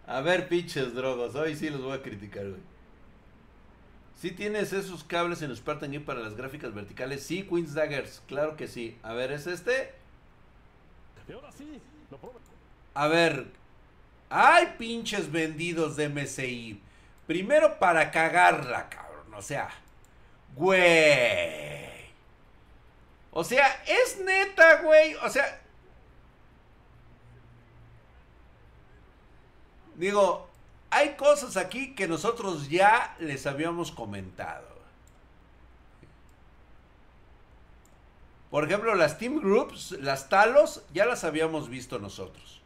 [0.06, 1.34] A ver, pinches drogos.
[1.34, 2.75] Hoy sí los voy a criticar, güey.
[4.16, 7.22] ¿Sí tienes esos cables en Spartan Geek para las gráficas verticales?
[7.22, 8.22] Sí, Queen's Daggers.
[8.26, 8.98] Claro que sí.
[9.02, 9.92] A ver, ¿es este?
[12.94, 13.46] A ver.
[14.30, 16.80] ¡Ay, pinches vendidos de MSI!
[17.26, 19.34] Primero para cagarla, cabrón.
[19.34, 19.68] O sea.
[20.54, 21.86] Güey.
[23.30, 25.14] O sea, es neta, güey.
[25.16, 25.60] O sea,
[29.96, 30.45] Digo,
[30.96, 34.66] hay cosas aquí que nosotros ya les habíamos comentado.
[38.50, 42.62] Por ejemplo, las Team Groups, las Talos, ya las habíamos visto nosotros.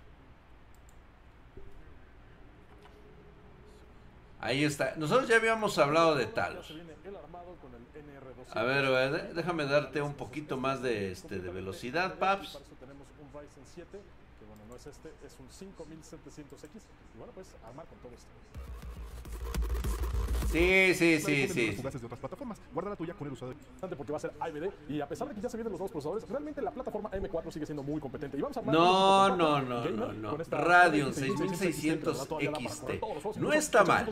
[4.38, 4.94] Ahí está.
[4.96, 6.72] Nosotros ya habíamos hablado de Talos.
[8.52, 12.60] A ver, déjame darte un poquito más de, este, de velocidad, Paps
[14.70, 16.80] no es este, es un 5700X.
[17.14, 18.30] Y bueno, pues armar con todo esto.
[20.48, 21.70] Sí, sí, sí, sí.
[21.70, 22.60] de otras plataformas.
[22.72, 23.56] Guarda la tuya con el usuario.
[23.96, 25.92] Porque va a ser AMD y a pesar de que ya se vienen los nuevos
[25.92, 28.36] procesadores, realmente la plataforma M4 sigue siendo muy competente.
[28.36, 30.36] Y vamos a no, no, no, no, no.
[30.36, 33.38] Radeon 6600 XT.
[33.38, 34.08] No está mal.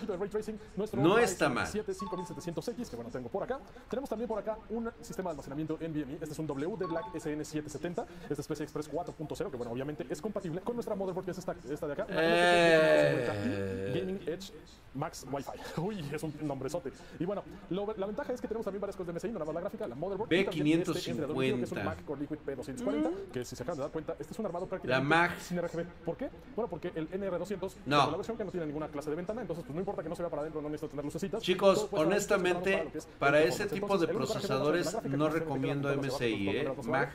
[0.93, 1.67] No está mal.
[1.67, 3.59] 5700X, que bueno, tengo por acá.
[3.89, 6.15] Tenemos también por acá un sistema de almacenamiento NVMe.
[6.15, 8.07] Este es un WD Black SN770.
[8.29, 11.39] Este es PCI Express 4.0, que bueno, obviamente es compatible con nuestra motherboard, que es
[11.39, 12.07] esta, esta de acá.
[12.11, 13.93] Eh...
[13.95, 14.53] Gaming Edge
[14.99, 15.81] Max Wi-Fi.
[15.81, 16.93] Uy, es un nombrezote.
[17.19, 19.47] Y bueno, lo, la ventaja es que tenemos también varias cosas de MSI, no nada
[19.47, 20.29] más la gráfica, la motherboard.
[20.29, 20.89] B550.
[20.89, 23.31] Este que es un Mac Core Liquid P240, mm.
[23.33, 25.39] que si se acaban de dar cuenta, este es un armado prácticamente la Mac.
[25.39, 25.85] sin RGB.
[26.05, 26.31] ¿Por qué?
[26.57, 28.05] Bueno, porque el NR200 no.
[28.05, 30.09] es la versión que no tiene ninguna clase de ventana, entonces pues no importa que
[30.09, 31.43] no se vea para adentro, no necesita tener lucecitas.
[31.43, 36.73] Chicos, honestamente, para, ese tipo de procesadores no recomiendo MSI, ¿eh?
[36.85, 37.11] Mac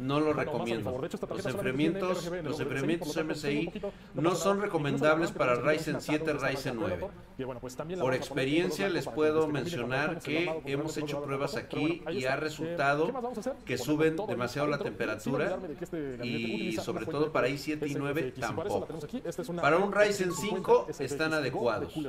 [0.00, 0.98] no, lo recomiendo.
[1.00, 3.72] los enfriamientos, los enfriamientos MSI
[4.14, 7.08] no son recomendables para Ryzen 7, Ryzen 9.
[7.60, 13.12] Pues, Por experiencia les puedo mencionar que hemos hecho pruebas aquí y ha resultado
[13.64, 18.86] que suben demasiado la temperatura este y sobre todo para i7 y 9 tampoco.
[19.60, 21.92] Para un Ryzen 5 están adecuados.
[21.92, 22.00] Que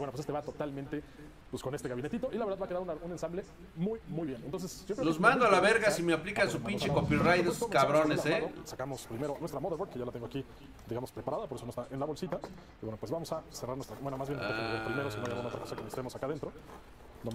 [0.00, 1.02] bueno, pues este va totalmente
[1.50, 3.42] pues con este gabinetito y la verdad va a quedar un ensamble
[3.76, 4.42] muy muy bien.
[4.44, 8.52] Entonces, los mando a la verga si me aplican su pinche copyright esos cabrones, eh.
[8.64, 10.44] Sacamos primero nuestra motherboard que ya la tengo aquí,
[10.88, 12.38] digamos preparada, por eso no está en la bolsita.
[12.80, 14.40] Y bueno, pues vamos a cerrar nuestra, bueno, más bien
[14.84, 16.52] primero si no hay alguna otra cosa que necesitemos acá adentro.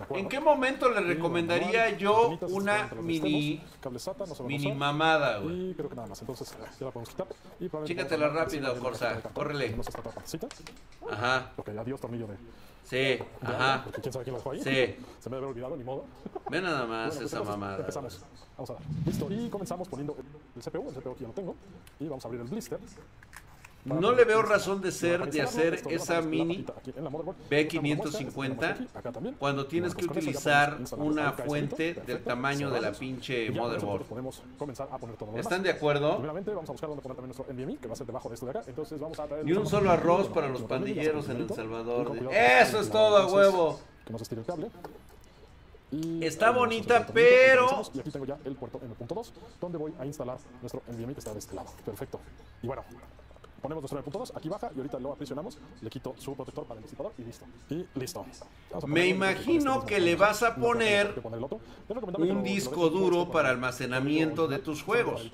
[0.10, 3.62] ¿En qué momento le recomendaría yo una mini
[4.46, 5.72] mini mamada, güey?
[5.72, 6.20] Y creo que nada más.
[6.22, 7.28] Entonces, ya la podemos quitar.
[7.60, 9.22] Y Chícatela rápido, Corsa.
[9.34, 9.76] Córrele.
[11.12, 11.52] Ajá.
[11.58, 12.36] Ok, adiós, tornillo de
[12.84, 13.82] Sí, ajá.
[13.84, 14.62] Porque quién sabe quién lo dejó ahí.
[14.62, 15.04] Sí.
[15.20, 16.06] Se me debe olvidado, ni modo.
[16.50, 17.80] Ve nada más esa mamada.
[17.80, 18.22] Empezamos.
[18.58, 18.84] Vamos a dar.
[19.06, 19.28] Listo.
[19.32, 20.16] Y comenzamos poniendo
[20.56, 20.90] el CPU.
[20.90, 21.56] El CPU aquí ya lo tengo.
[22.00, 22.80] Y vamos a abrir el blister.
[23.86, 26.66] No le veo razón de ser de hacer esa mini
[27.50, 34.06] B550 cuando tienes que utilizar una fuente del tamaño de la pinche motherboard.
[35.38, 36.20] ¿Están de acuerdo?
[39.44, 42.12] Ni un solo arroz para los pandilleros en El Salvador.
[42.32, 43.80] Eso es todo a huevo.
[46.22, 47.84] Está bonita, pero...
[47.94, 51.32] Y aquí tengo ya el puerto M.2, donde voy a instalar nuestro NVMe que está
[51.32, 51.70] de este lado.
[51.86, 52.20] Perfecto.
[52.64, 52.84] Y bueno,
[53.66, 56.84] ponemos nuestro 9.2, aquí baja y ahorita lo aprisionamos, le quito su protector para el
[56.84, 57.46] disipador y listo.
[57.70, 58.24] Y listo.
[58.86, 61.22] Me imagino que le vas a poner
[62.18, 65.32] un disco duro para almacenamiento de tus juegos.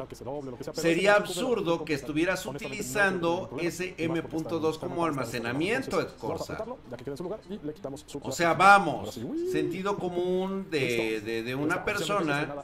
[0.74, 6.64] Sería absurdo que estuvieras utilizando ese M.2 como almacenamiento, Corsa.
[8.22, 9.20] O sea, vamos,
[9.52, 12.56] sentido común de, de, de una persona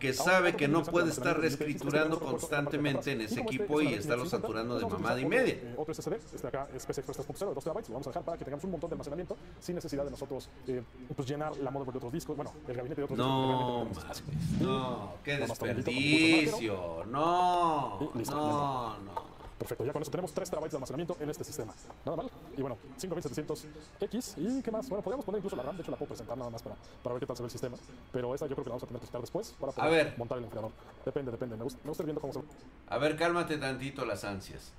[0.00, 4.86] que sabe que no puede estar reescriturando constantemente en ese equipo y estarlo saturando de
[4.86, 5.54] mamá mamada y media.
[5.54, 8.10] Eh, otro SSD, este acá es PCI Express 3.0 de 2 TB, lo vamos a
[8.10, 10.82] dejar para que tengamos un montón de almacenamiento sin necesidad de nosotros eh,
[11.14, 14.22] pues llenar la motherboard de otros discos, bueno, el gabinete de otros no, discos.
[14.60, 19.34] No, qué desperdicio, no, no, no.
[19.58, 21.72] Perfecto, ya con eso tenemos 3 terabytes de almacenamiento en este sistema.
[22.04, 22.30] Nada mal.
[22.56, 24.34] Y bueno, 5700X.
[24.36, 24.88] ¿Y qué más?
[24.88, 25.76] Bueno, podríamos poner incluso la RAM.
[25.76, 27.50] De hecho, la puedo presentar nada más para, para ver qué tal se ve el
[27.52, 27.76] sistema.
[28.12, 30.38] Pero esta yo creo que la vamos a tener que quitar después para poder montar
[30.38, 30.72] el enfriador.
[31.04, 31.56] Depende, depende.
[31.56, 32.40] Me gusta, me gusta ir viendo cómo se.
[32.88, 34.72] A ver, cálmate tantito las ansias.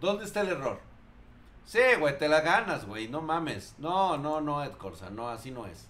[0.00, 0.80] ¿Dónde está el error?
[1.64, 3.74] Sí, güey, te la ganas, güey, no mames.
[3.78, 5.86] No, no, no, Ed Corsa, no, así no es.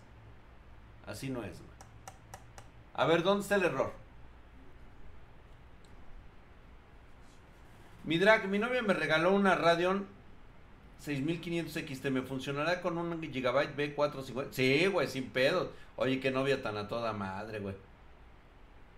[1.07, 1.75] Así no es, güey.
[2.95, 3.93] A ver, ¿dónde está el error?
[8.05, 10.07] Mi drag, mi novia me regaló una Radeon
[11.01, 14.49] 6500 XT, ¿me funcionará con un Gigabyte B450?
[14.53, 15.73] Sí, güey, sin pedo.
[15.97, 17.75] Oye, qué novia tan a toda madre, güey.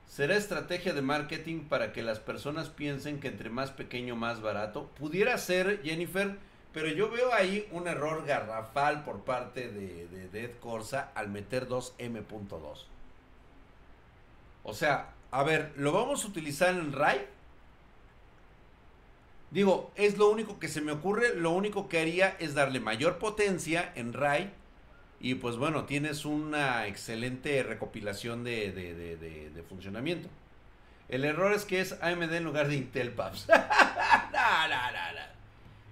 [0.07, 4.87] ¿Será estrategia de marketing para que las personas piensen que entre más pequeño más barato?
[4.99, 6.39] Pudiera ser, Jennifer,
[6.73, 11.67] pero yo veo ahí un error garrafal por parte de, de, Ed Corsa al meter
[11.67, 12.85] dos M.2.
[14.63, 17.27] O sea, a ver, ¿lo vamos a utilizar en RAI?
[19.51, 21.35] Digo, es lo único que se me ocurre.
[21.35, 24.53] Lo único que haría es darle mayor potencia en RAI.
[25.21, 30.29] Y pues bueno, tienes una excelente recopilación de, de, funcionamiento.
[31.09, 33.47] El error es que es AMD en lugar de Intel, Paps.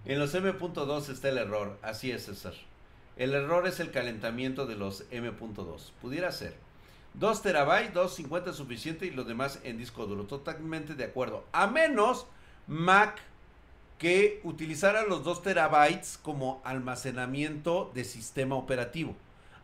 [0.04, 1.78] En los M.2 está el error.
[1.80, 2.52] Así es, César.
[3.16, 5.92] El error es el calentamiento de los M.2.
[6.02, 6.56] Pudiera ser.
[7.14, 10.24] 2 terabytes, 250 es suficiente y los demás en disco duro.
[10.24, 11.44] Totalmente de acuerdo.
[11.52, 12.26] A menos
[12.66, 13.18] Mac
[14.04, 19.16] que utilizara los 2 terabytes como almacenamiento de sistema operativo.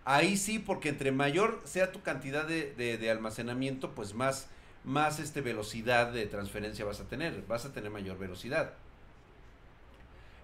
[0.07, 4.49] Ahí sí, porque entre mayor sea tu cantidad de, almacenamiento, pues más,
[4.83, 7.45] más este velocidad de transferencia vas a tener.
[7.49, 8.73] Vas a tener mayor velocidad.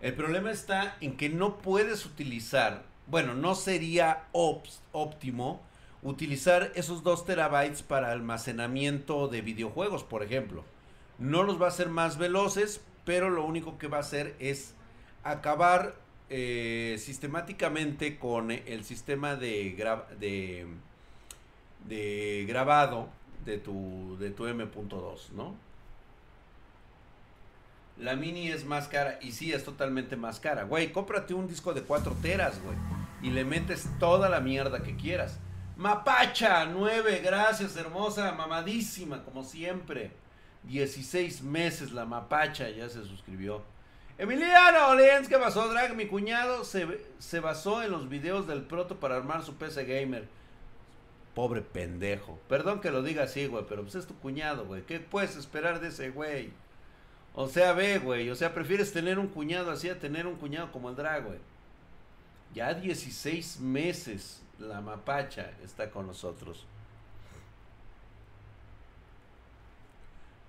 [0.02, 5.62] El problema está en que no puedes utilizar, bueno, no sería óptimo
[6.02, 10.66] utilizar esos 2 terabytes para almacenamiento de videojuegos, por ejemplo.
[11.18, 14.74] No los va a hacer más veloces, pero lo único que va a hacer es
[15.22, 15.94] acabar
[16.28, 19.74] eh, sistemáticamente con el sistema de,
[20.18, 20.66] de,
[21.88, 23.08] de grabado
[23.44, 25.54] de tu, de tu M.2, ¿no?
[27.96, 30.64] La mini es más cara y sí, es totalmente más cara.
[30.64, 32.76] Güey, cómprate un disco de 4 teras, güey.
[33.22, 35.38] Y le metes toda la mierda que quieras.
[35.76, 40.10] Mapacha, 9, gracias, hermosa, mamadísima, como siempre.
[40.66, 43.62] 16 meses la mapacha ya se suscribió.
[44.18, 45.94] Emiliano Olens, ¿qué pasó, Drag?
[45.94, 46.86] Mi cuñado se,
[47.18, 50.26] se basó en los videos del proto para armar su PC gamer.
[51.34, 52.38] Pobre pendejo.
[52.48, 54.82] Perdón que lo diga así, güey, pero pues es tu cuñado, güey.
[54.82, 56.50] ¿Qué puedes esperar de ese güey?
[57.34, 58.30] O sea, ve, güey.
[58.30, 61.38] O sea, prefieres tener un cuñado así a tener un cuñado como el drag, güey.
[62.54, 66.64] Ya 16 meses la mapacha está con nosotros.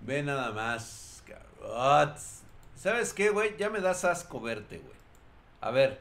[0.08, 2.16] Ve nada más, cabrón.
[2.78, 3.58] ¿Sabes qué, güey?
[3.58, 4.96] Ya me das asco verte, güey.
[5.60, 6.00] A ver.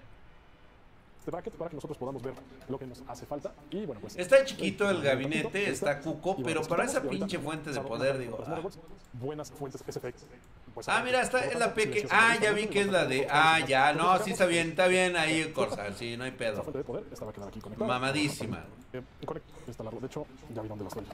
[1.19, 2.35] Este bracket para que nosotros podamos ver
[2.69, 3.53] lo que nos hace falta.
[3.69, 4.15] Y bueno, pues.
[4.15, 8.45] Está chiquito el gabinete, está cuco, pero para esa pinche fuente de poder, digo.
[8.47, 8.61] Ah.
[9.15, 10.25] Buenas fuentes SFX.
[10.77, 12.07] Pues, ah, mira, está en la peque.
[12.11, 13.27] Ah, ya vi que es la de.
[13.31, 16.63] Ah, ya, no, sí está bien, está bien ahí, Corsa, sí, no hay pedo.
[17.79, 18.63] Mamadísima.
[18.93, 19.01] Eh,
[19.67, 21.05] de hecho, ya vi dónde la estoy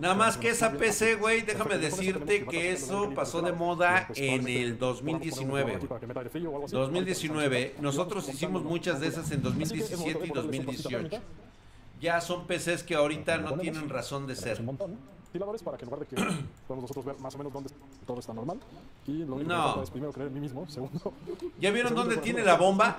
[0.00, 4.78] Nada más que esa PC, güey, déjame decirte que eso pasó de moda en el
[4.78, 5.80] 2019.
[6.70, 7.74] 2019.
[7.82, 11.20] Nosotros hicimos muchas de esas en 2017 y 2018.
[12.00, 14.62] Ya son PCs que ahorita no tienen razón de ser
[15.38, 16.16] para que en lugar de que
[16.68, 17.70] podamos nosotros ver más o menos dónde
[18.06, 18.58] todo está normal.
[19.06, 19.74] Y lo único no.
[19.74, 21.12] que es primero creer en mí mismo, segundo.
[21.60, 22.96] ¿Ya vieron dónde tiene la bomba?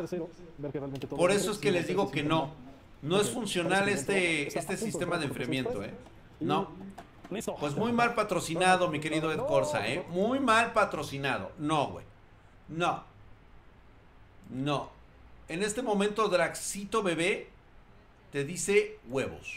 [1.09, 2.51] Por eso es que les digo que no.
[3.01, 5.93] No es funcional este, este sistema de enfriamiento, ¿eh?
[6.39, 6.69] No.
[7.59, 10.05] Pues muy mal patrocinado, mi querido Ed Corsa, ¿eh?
[10.09, 11.51] Muy mal patrocinado.
[11.57, 12.05] No, güey.
[12.69, 13.03] No.
[14.49, 14.89] No.
[15.47, 17.49] En este momento, Draxito Bebé
[18.31, 19.53] te dice huevos.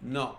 [0.00, 0.36] No.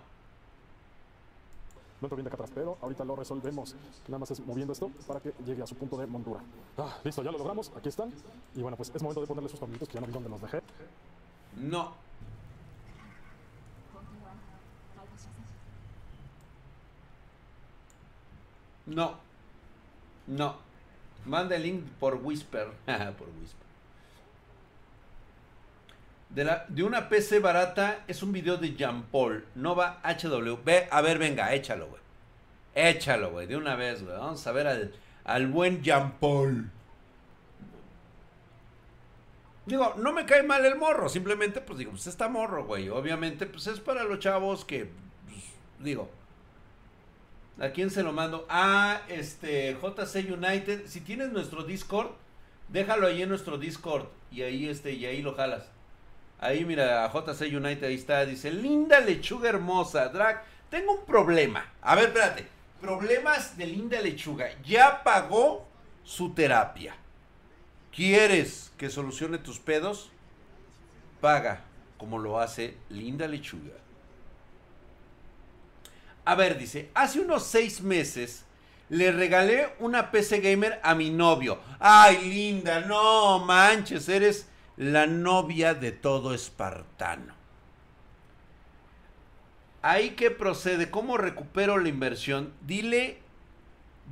[2.00, 3.76] No viene acá atrás, pero ahorita lo resolvemos.
[4.08, 6.40] Nada más es moviendo esto para que llegue a su punto de montura.
[6.76, 7.70] Ah, listo, ya lo logramos.
[7.76, 8.12] Aquí están.
[8.56, 10.40] Y bueno, pues es momento de ponerle sus tornillitos que ya no vi dónde los
[10.40, 10.60] dejé.
[11.56, 11.92] No.
[18.86, 19.14] No.
[20.26, 20.56] No.
[21.24, 22.66] Manda el link por Whisper.
[22.86, 23.71] por Whisper.
[26.34, 29.44] De, la, de una PC barata es un video de Jean Paul.
[29.54, 30.56] Nova HW.
[30.64, 32.00] Ve, a ver, venga, échalo, güey.
[32.74, 34.16] Échalo, güey, de una vez, güey.
[34.16, 36.70] Vamos a ver al, al buen Jean Paul.
[39.66, 41.10] Digo, no me cae mal el morro.
[41.10, 42.88] Simplemente, pues digo, pues está morro, güey.
[42.88, 44.90] Obviamente, pues es para los chavos que,
[45.26, 45.44] pues,
[45.80, 46.10] digo.
[47.60, 48.46] ¿A quién se lo mando?
[48.48, 50.86] Ah, este, JC United.
[50.86, 52.12] Si tienes nuestro Discord,
[52.68, 54.06] déjalo ahí en nuestro Discord.
[54.30, 55.68] Y ahí, este, y ahí lo jalas.
[56.42, 58.26] Ahí mira, JC United, ahí está.
[58.26, 60.08] Dice, linda lechuga hermosa.
[60.08, 61.64] Drag, tengo un problema.
[61.80, 62.48] A ver, espérate.
[62.80, 64.50] Problemas de linda lechuga.
[64.64, 65.68] Ya pagó
[66.02, 66.96] su terapia.
[67.94, 70.10] ¿Quieres que solucione tus pedos?
[71.20, 71.60] Paga
[71.96, 73.74] como lo hace linda lechuga.
[76.24, 78.44] A ver, dice, hace unos seis meses
[78.88, 81.60] le regalé una PC gamer a mi novio.
[81.78, 84.48] Ay, linda, no manches, eres
[84.82, 87.34] la novia de todo espartano.
[89.80, 92.52] Ahí que procede, ¿cómo recupero la inversión?
[92.66, 93.18] Dile,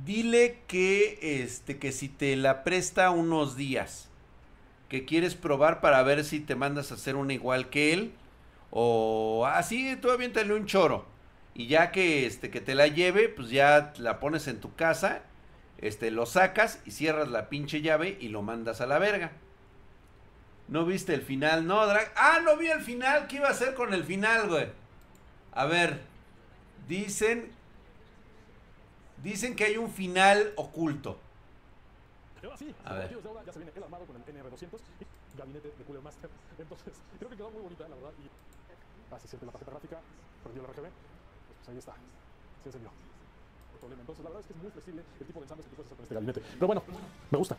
[0.05, 4.09] dile que, este, que si te la presta unos días,
[4.87, 8.13] que quieres probar para ver si te mandas a hacer una igual que él,
[8.69, 11.05] o así, ah, tú aviéntale un choro.
[11.53, 15.23] Y ya que, este, que te la lleve, pues ya la pones en tu casa,
[15.79, 19.33] este, lo sacas y cierras la pinche llave y lo mandas a la verga.
[20.71, 21.67] ¿No viste el final?
[21.67, 22.13] No, Drag.
[22.15, 23.27] Ah, no vi el final.
[23.27, 24.69] ¿Qué iba a hacer con el final, güey?
[25.51, 25.99] A ver,
[26.87, 27.51] dicen.
[29.21, 31.19] Dicen que hay un final oculto.
[32.85, 33.09] A ver.
[33.45, 36.29] Ya se viene el armado con el NR200 y gabinete de Cooler Master.
[36.57, 38.13] Entonces, creo que quedó muy bonita, la verdad.
[38.17, 39.99] Y así siente la tarjeta gráfica,
[40.41, 40.81] perdió el RGB.
[40.83, 40.93] Pues,
[41.57, 41.95] pues ahí está.
[42.63, 42.91] Se encendió.
[43.89, 45.97] Entonces, la verdad es que es muy flexible el tipo de ensambles que puedes hacer
[45.97, 46.41] con este gabinete.
[46.53, 46.83] Pero bueno,
[47.31, 47.55] me gusta.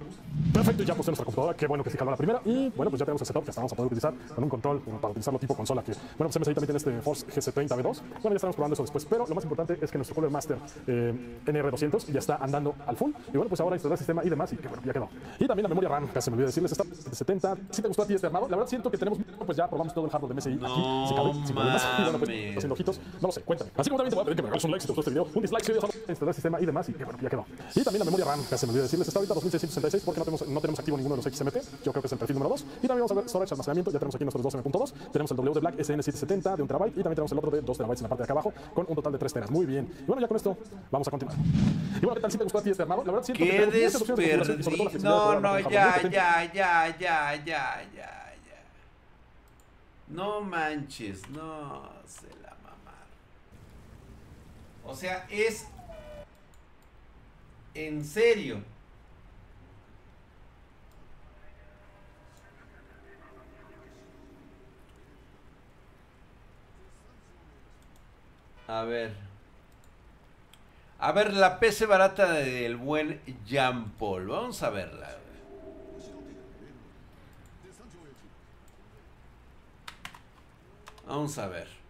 [0.53, 1.57] Perfecto, ya puse nuestra computadora.
[1.57, 2.41] Qué bueno que sí caló la primera.
[2.45, 4.81] Y bueno, pues ya tenemos el setup que vamos a poder utilizar con un control
[4.81, 5.83] para utilizarlo tipo consola.
[5.83, 8.01] Que bueno, pues MSI también tiene este Force GC30 V2.
[8.23, 9.05] Bueno, ya estamos probando eso después.
[9.07, 12.97] Pero lo más importante es que nuestro Cooler Master eh, NR200 ya está andando al
[12.97, 13.13] full.
[13.29, 14.53] Y bueno, pues ahora instalar el sistema y demás.
[14.53, 15.09] Y que bueno, ya quedó.
[15.39, 17.57] Y también la memoria RAM, casi me olvidé decirles, está de 70.
[17.71, 19.93] Si te gustó a ti este armado, la verdad siento que tenemos, pues ya probamos
[19.95, 21.09] todo el hardware de MSI no, aquí.
[21.09, 21.89] Si cabe, sin problemas.
[21.99, 23.01] Y bueno, pues haciendo ojitos.
[23.21, 23.71] No lo sé, cuéntame.
[23.77, 25.01] Así como también te voy a pedir que me regales un like si te gustó
[25.01, 25.29] este video.
[25.35, 27.45] Un dislike si oyes instalar el sistema y demás y bueno, ya quedó.
[27.75, 30.25] Y también la memoria RAM, que se me olvidó decirles, está ahorita 2666 porque no
[30.25, 31.85] tenemos, no tenemos activo ninguno de los XMT.
[31.85, 32.65] Yo creo que es el perfil número 2.
[32.83, 33.91] Y también vamos a ver storage, almacenamiento.
[33.91, 34.93] Ya tenemos aquí nuestros 12M.2.
[35.13, 37.61] Tenemos el W de Black SN770 de 1 TB y también tenemos el otro de
[37.63, 39.51] 2 TB en la parte de acá abajo con un total de 3 teras.
[39.51, 39.93] Muy bien.
[40.01, 40.57] Y bueno, ya con esto
[40.91, 41.37] vamos a continuar.
[41.37, 43.05] Y bueno, ¿qué tal si te gustó a ti este armado?
[43.05, 48.23] La verdad siento que tenemos No, no, ya, ya, ya, ya, ya, ya, ya.
[50.09, 53.09] No manches, no se la mamaron.
[54.85, 55.67] O sea, es
[57.75, 58.63] en serio.
[68.69, 69.13] A ver.
[70.99, 74.29] A ver, la PC barata del buen Jean Paul.
[74.29, 75.19] Vamos a verla.
[81.07, 81.82] Vamos a ver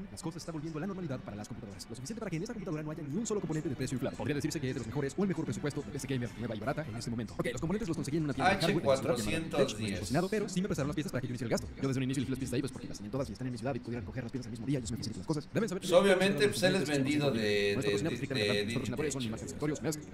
[0.00, 1.86] las cosas están volviendo a la normalidad para las computadoras.
[1.88, 3.96] Lo suficiente para que en esta computadora no haya ni un solo componente de precio
[3.96, 4.16] inflado.
[4.16, 6.56] Podría decirse que es de los mejores o el mejor presupuesto de PC Gamer nueva
[6.56, 7.34] y barata en este momento.
[7.34, 10.28] Ok, los componentes los conseguí en una tienda de H410.
[10.30, 11.68] pero sí me prestaron las piezas para que yo hiciera el gasto.
[11.80, 13.46] Yo desde un inicio elegí las piezas ahí pues porque las tenían todas y están
[13.46, 14.78] en mi ciudad y pudieran coger las piezas al mismo día.
[14.80, 15.48] Yo me facilito las cosas.
[15.52, 15.82] Deben saber.
[15.82, 17.76] Pues obviamente pues él es vendido de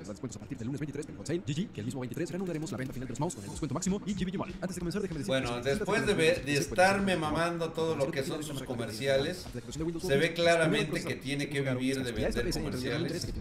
[0.09, 1.43] descuentos a partir del lunes 23 en sale.
[1.47, 3.75] GG, que el mismo 23 reanudaremos la venta final de los mouse con el descuento
[3.75, 4.55] máximo y GBG Mall.
[4.61, 8.43] Antes de comenzar déjame decir Bueno, después de, de estarme mamando todo lo que son
[8.43, 13.33] sus comerciales, se ve claramente que tiene que vivir de vender comerciales.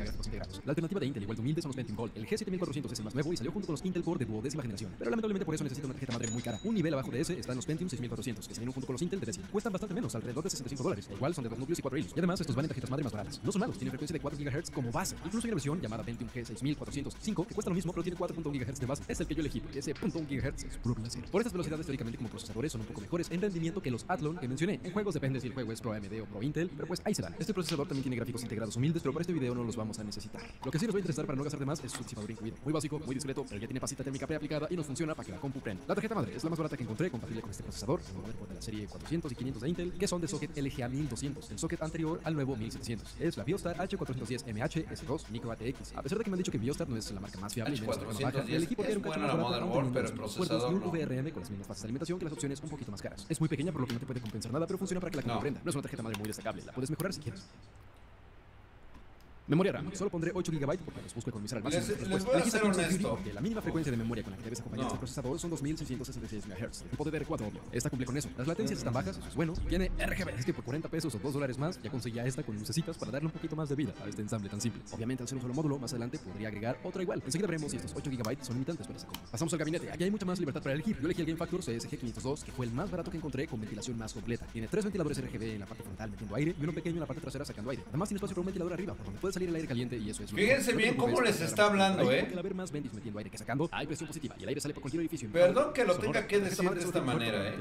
[0.66, 2.12] La alternativa de Intel igual de humilde son los Pentium Gold.
[2.16, 4.64] El G7400 es el más nuevo y salió junto con los Intel Core de duodécima
[4.64, 4.92] generación.
[4.98, 6.60] Pero lamentablemente por eso necesita una tarjeta madre muy cara.
[6.64, 9.20] Un nivel abajo de ese están los Pentium 6400, que salieron junto con los Intel
[9.20, 9.48] de décima.
[9.48, 11.10] Cuestan bastante menos, alrededor de 65 dólares.
[11.12, 12.12] Igual son de dos núcleos y cuatro hilos.
[12.16, 13.42] Y además estos valen tarjetas madre más baratas.
[13.44, 15.16] No son malos, tienen frecuencia de 4 GHz como base.
[15.26, 18.80] Incluso hay una versión llamada Pentium G6405 que cuesta lo mismo, pero tiene 4.1 GHz
[18.80, 19.04] de base.
[19.08, 21.24] Es el que yo elegí, porque ese .1 GHz es puro placer.
[21.32, 24.38] Por estas velocidades teóricamente como procesadores son un poco mejores en rendimiento que los Athlon
[24.38, 24.80] que mencioné.
[24.84, 27.14] En juegos depende si el juego es Pro AMD o Pro Intel, pero pues ahí
[27.14, 27.36] se dan.
[27.40, 30.04] Este procesador también tiene gráficos integrados humildes, pero para este video no los vamos a
[30.04, 30.42] necesitar.
[30.64, 32.32] Lo que sí nos va a interesar para no gastar de más es su disipador
[32.32, 32.58] incluido.
[32.64, 35.32] Muy básico, muy discreto, pero ya tiene pasita térmica preaplicada y nos funciona para que
[35.32, 35.84] la compu prenda.
[35.88, 38.50] La tarjeta madre es la más barata que encontré, compatible con este procesador, el motherboard
[38.50, 41.60] de la serie 400 y 500 de Intel, que son de socket LGA 1200, el
[41.60, 43.16] socket anterior al nuevo 1700.
[43.20, 45.96] Es la Biostar H410MH S2 Micro ATX.
[45.96, 47.76] A pesar de que me han dicho que Biostar no es la marca más fiable
[47.76, 50.82] y menos baja, el equipo tiene un cacho más barato, pero el procesador y un
[50.84, 53.26] VRM con las mismas fases de alimentación que las opciones un poquito más caras.
[53.30, 55.18] Es muy pequeña por lo que no te puede compensar nada, pero funciona para que
[55.18, 55.62] la compu prenda.
[55.64, 57.46] No es una tarjeta madre muy destacable, la puedes mejorar si quieres.
[59.48, 59.90] Memoria RAM.
[59.94, 61.86] Solo pondré 8 GB porque los busco economizar al máximo.
[61.88, 63.10] Les, les voy a ser honesto.
[63.10, 64.88] Porque la mínima frecuencia de memoria con la que debes acompañar no.
[64.90, 66.82] este procesador son 2666 MHz.
[66.82, 67.62] El tipo de DR4 obvio.
[67.72, 68.30] Esta cumple con eso.
[68.38, 69.54] Las latencias están bajas, eso es bueno.
[69.70, 70.30] Tiene RGB.
[70.38, 73.12] Es que por 40 pesos o 2 dólares más ya conseguía esta con lucecitas para
[73.12, 74.82] darle un poquito más de vida a este ensamble tan simple.
[74.92, 77.22] Obviamente al ser un solo módulo, más adelante podría agregar otra igual.
[77.26, 79.32] Enseguida veremos si estos 8 GB son limitantes para esa compra.
[79.32, 79.92] Pasamos al gabinete.
[79.92, 80.98] Aquí hay mucha más libertad para elegir.
[81.00, 83.98] Yo elegí el Game Factor CSG502, que fue el más barato que encontré con ventilación
[83.98, 84.46] más completa.
[84.48, 87.06] Tiene tres ventiladores RGB en la parte frontal metiendo aire y uno pequeño en la
[87.06, 87.84] parte trasera sacando aire.
[87.88, 90.10] Además tiene espacio para un ventilador arriba, por donde puede salir el aire caliente y
[90.10, 92.28] eso Fíjense bien cómo les está hablando, ¿eh?
[92.38, 95.02] haber más metiendo aire que sacando, hay presión positiva y el aire sale por cualquier
[95.02, 95.30] edificio.
[95.32, 97.56] Perdón que lo tenga que decir de esta manera, ¿eh?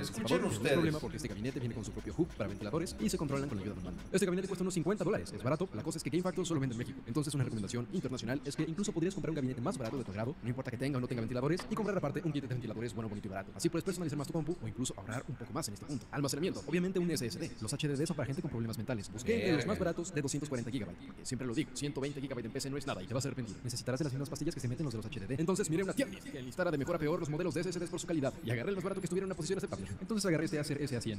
[0.00, 0.72] Escuchen ustedes.
[0.72, 3.58] problema porque este gabinete viene con su propio hub para ventiladores y se controlan con
[3.58, 4.02] la ayuda de un mando.
[4.12, 5.68] Este gabinete cuesta unos 50 dólares, es barato.
[5.74, 7.00] La cosa es que Game Factor solo vende en México.
[7.06, 10.12] Entonces una recomendación internacional es que incluso podrías comprar un gabinete más barato de tu
[10.12, 12.48] grado, no importa que tenga o no tenga ventiladores, y comprar aparte un kit de
[12.48, 13.52] ventiladores bueno, bonito y barato.
[13.54, 16.06] Así puedes personalizar más tu compu o incluso ahorrar un poco más en este punto.
[16.10, 17.60] Almacenamiento, obviamente un SSD.
[17.60, 19.10] Los HDD son para gente con problemas mentales.
[19.12, 20.86] Busqué los más baratos de 240 GB.
[21.22, 23.56] Siempre lo digo, 120 GB en PC no es nada y te vas a arrepentir.
[23.64, 25.40] Necesitarás de las mismas pastillas que se meten los de los HDD.
[25.40, 28.00] Entonces miré una tienda que listara de mejor a peor los modelos de SSDs por
[28.00, 29.86] su calidad y agarré el más barato que estuviera en una posición aceptable.
[30.00, 31.18] Entonces agarré este Acer SA100.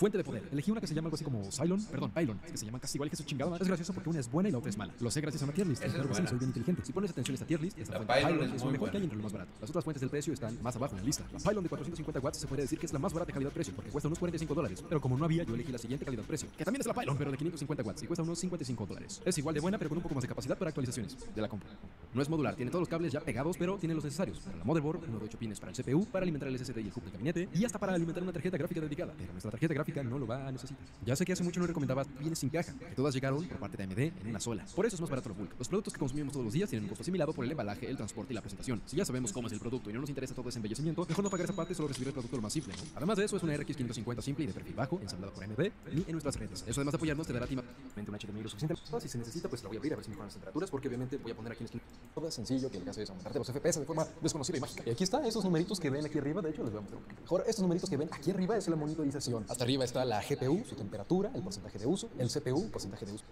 [0.00, 0.42] Fuente de poder.
[0.50, 2.80] Elegí una que se llama algo así como Cylon, perdón, Pylon, es que se llaman
[2.80, 3.50] casi igual que su chingada.
[3.50, 3.64] madre.
[3.64, 4.94] Es gracioso porque una es buena y la otra es mala.
[4.98, 5.82] Lo sé gracias a una tier list.
[5.84, 6.28] Es Claro sí, buena.
[6.30, 6.82] soy bien inteligente.
[6.86, 8.70] Si pones atención a esta tier list, esta La fuente Pylon Pylon es es lo
[8.70, 9.04] mejor que hay buena.
[9.04, 9.50] entre lo más barato.
[9.60, 11.24] Las otras fuentes del precio están más abajo en la lista.
[11.30, 13.90] La Pylon de 450 watts se puede decir que es la más barata calidad-precio porque
[13.90, 14.82] cuesta unos 45 dólares.
[14.88, 17.30] Pero como no había, yo elegí la siguiente calidad-precio, que también es la Pylon, pero
[17.30, 19.20] de 550 watts y cuesta unos 55 dólares.
[19.22, 21.48] Es igual de buena, pero con un poco más de capacidad para actualizaciones de la
[21.48, 21.68] compra.
[22.14, 24.38] No es modular, tiene todos los cables ya pegados, pero tiene los necesarios.
[24.38, 26.86] Para la motherboard, uno de 8 pines para el CPU, para alimentar el SSD y
[26.86, 29.12] el hub del gabinete, y hasta para alimentar una tarjeta gráfica dedicada.
[29.18, 30.84] Pero nuestra tarjeta gráfica no lo va a necesitar.
[31.04, 33.76] Ya sé que hace mucho no recomendaba bienes sin caja, que todas llegaron por parte
[33.76, 34.64] de AMD en una sola.
[34.74, 35.54] Por eso es más barato lo bulk.
[35.58, 37.96] Los productos que consumimos todos los días tienen un costo asimilado por el embalaje, el
[37.96, 38.82] transporte y la presentación.
[38.86, 41.24] Si ya sabemos cómo es el producto y no nos interesa todo ese embellecimiento, mejor
[41.24, 42.74] no pagar esa parte y solo recibir el producto lo más simple.
[42.94, 45.60] Además de eso, es una RX 550 simple y de perfil bajo, ensamblada por AMD,
[45.92, 46.64] ni en nuestras redes.
[46.66, 48.74] Eso además de apoyarnos te dará tímidamente un HDMI lo suficiente.
[49.00, 50.88] Si se necesita, pues la voy a abrir a ver si mejoran las temperaturas, porque
[50.88, 51.82] obviamente voy a poner aquí en esquina.
[52.14, 54.82] Todo sencillo, que que hace es aumentarte los FPS de forma desconocida y mágica.
[54.86, 56.98] Y aquí está, esos numeritos que ven aquí arriba, de hecho les voy a mostrar
[56.98, 57.44] un poquito mejor.
[57.46, 59.44] Estos numeritos que ven aquí arriba es la monitorización.
[59.48, 63.12] Hasta arriba está la GPU, su temperatura, el porcentaje de uso, el CPU, porcentaje de
[63.12, 63.24] uso.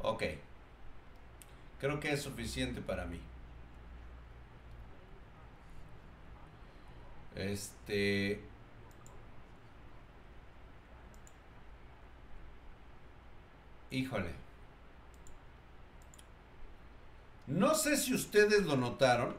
[0.00, 0.24] Ok.
[1.80, 3.20] Creo que es suficiente para mí.
[7.34, 8.40] Este.
[13.90, 14.34] Híjole.
[17.46, 19.36] No sé si ustedes lo notaron.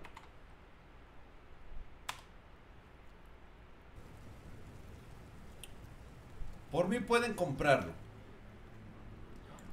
[6.72, 7.92] Por mí pueden comprarlo.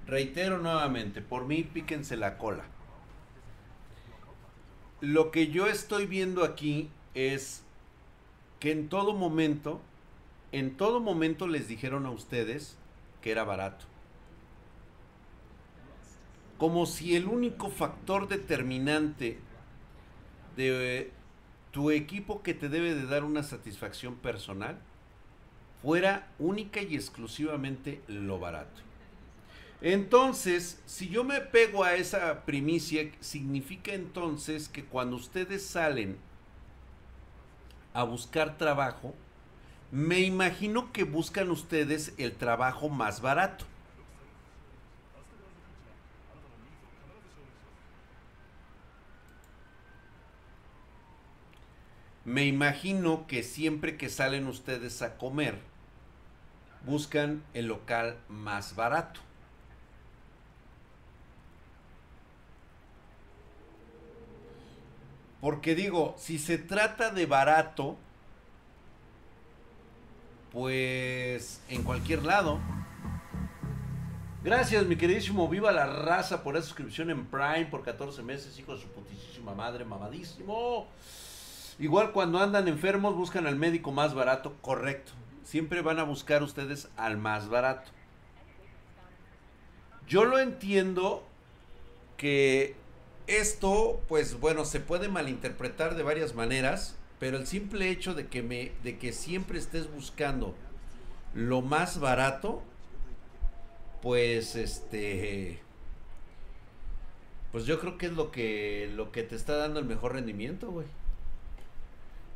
[0.06, 2.64] Reitero nuevamente, por mí píquense la cola.
[5.00, 7.62] Lo que yo estoy viendo aquí es
[8.58, 9.80] que en todo momento,
[10.50, 12.76] en todo momento les dijeron a ustedes
[13.22, 13.84] que era barato.
[16.56, 19.38] Como si el único factor determinante
[20.56, 21.12] de
[21.70, 24.80] tu equipo que te debe de dar una satisfacción personal
[25.82, 28.82] fuera única y exclusivamente lo barato.
[29.80, 36.18] Entonces, si yo me pego a esa primicia, significa entonces que cuando ustedes salen
[37.94, 39.14] a buscar trabajo,
[39.90, 43.64] me imagino que buscan ustedes el trabajo más barato.
[52.24, 55.58] Me imagino que siempre que salen ustedes a comer,
[56.84, 59.20] buscan el local más barato.
[65.40, 67.96] Porque digo, si se trata de barato,
[70.52, 72.58] pues en cualquier lado.
[74.42, 78.74] Gracias, mi queridísimo Viva la Raza, por esa suscripción en Prime por 14 meses, hijo
[78.74, 80.86] de su putísima madre, mamadísimo.
[81.78, 85.12] Igual cuando andan enfermos buscan al médico más barato, correcto.
[85.48, 87.90] Siempre van a buscar ustedes al más barato.
[90.06, 91.26] Yo lo entiendo
[92.18, 92.76] que
[93.26, 98.42] esto, pues bueno, se puede malinterpretar de varias maneras, pero el simple hecho de que
[98.42, 100.54] me, de que siempre estés buscando
[101.32, 102.62] lo más barato,
[104.02, 105.60] pues este,
[107.52, 110.70] pues yo creo que es lo que, lo que te está dando el mejor rendimiento,
[110.70, 110.88] güey.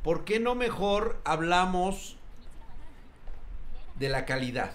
[0.03, 2.17] ¿Por qué no mejor hablamos
[4.03, 4.72] de la calidad?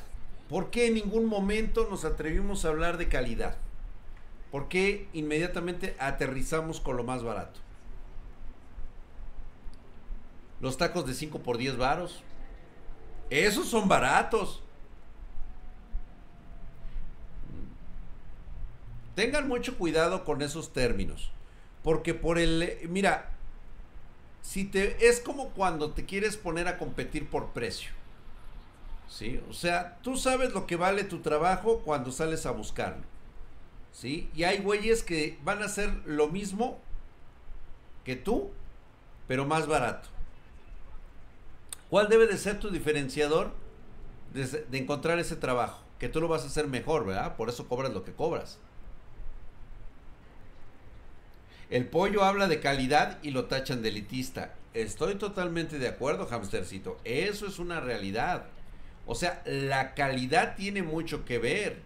[0.48, 3.58] ¿Por qué en ningún momento nos atrevimos a hablar de calidad?
[4.52, 7.60] ¿Por qué inmediatamente aterrizamos con lo más barato?
[10.62, 12.24] Los tacos de 5 por 10 varos.
[13.30, 14.64] Esos son baratos.
[19.14, 21.32] Tengan mucho cuidado con esos términos.
[21.84, 22.80] Porque por el...
[22.88, 23.32] Mira,
[24.42, 25.06] si te...
[25.06, 27.97] Es como cuando te quieres poner a competir por precio.
[29.10, 29.42] ¿Sí?
[29.50, 33.04] O sea, tú sabes lo que vale tu trabajo cuando sales a buscarlo.
[33.92, 34.30] ¿Sí?
[34.36, 36.80] Y hay güeyes que van a hacer lo mismo
[38.04, 38.52] que tú,
[39.28, 40.10] pero más barato.
[41.90, 43.54] ¿Cuál debe de ser tu diferenciador
[44.34, 45.84] de, de, encontrar ese trabajo?
[46.00, 47.38] Que tú lo vas a hacer mejor, ¿verdad?
[47.38, 48.60] Por eso cobras lo que cobras.
[51.70, 54.54] El pollo habla de calidad y lo tachan de elitista.
[54.74, 56.98] Estoy totalmente de acuerdo, hamstercito.
[57.04, 58.46] Eso es una realidad.
[59.08, 61.82] O sea, la calidad tiene mucho que ver.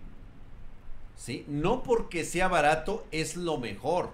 [1.16, 1.46] ¿Sí?
[1.48, 4.10] No porque sea barato es lo mejor.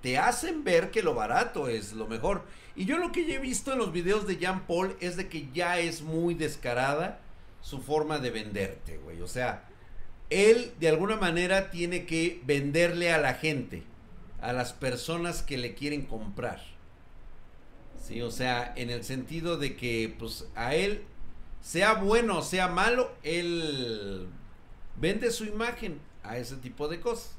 [0.00, 2.44] Te hacen ver que lo barato es lo mejor.
[2.76, 5.48] Y yo lo que he visto en los videos de Jean Paul es de que
[5.52, 7.20] ya es muy descarada
[7.60, 9.20] su forma de venderte, güey.
[9.20, 9.68] O sea,
[10.30, 13.82] él de alguna manera tiene que venderle a la gente,
[14.40, 16.62] a las personas que le quieren comprar.
[18.00, 21.04] Sí, o sea, en el sentido de que pues a él
[21.62, 24.28] sea bueno o sea malo, él
[24.96, 27.36] vende su imagen a ese tipo de cosas.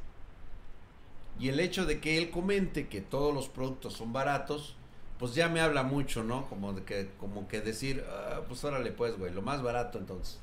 [1.40, 4.76] Y el hecho de que él comente que todos los productos son baratos,
[5.20, 6.48] pues ya me habla mucho, ¿no?
[6.48, 10.40] Como de que, como que decir, ah, pues órale pues, güey, lo más barato entonces.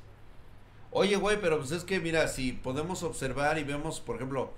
[0.91, 4.51] Oye, güey, pero pues es que mira, si podemos observar y vemos, por ejemplo,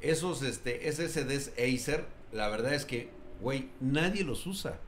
[0.00, 4.80] esos este, SSDs Acer, la verdad es que, güey, nadie los usa.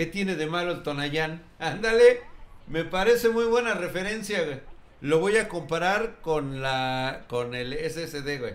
[0.00, 1.42] ¿Qué tiene de malo el Tonayán?
[1.58, 2.22] Ándale,
[2.68, 4.58] me parece muy buena referencia, güey.
[5.02, 8.54] Lo voy a comparar con la con el SSD, güey.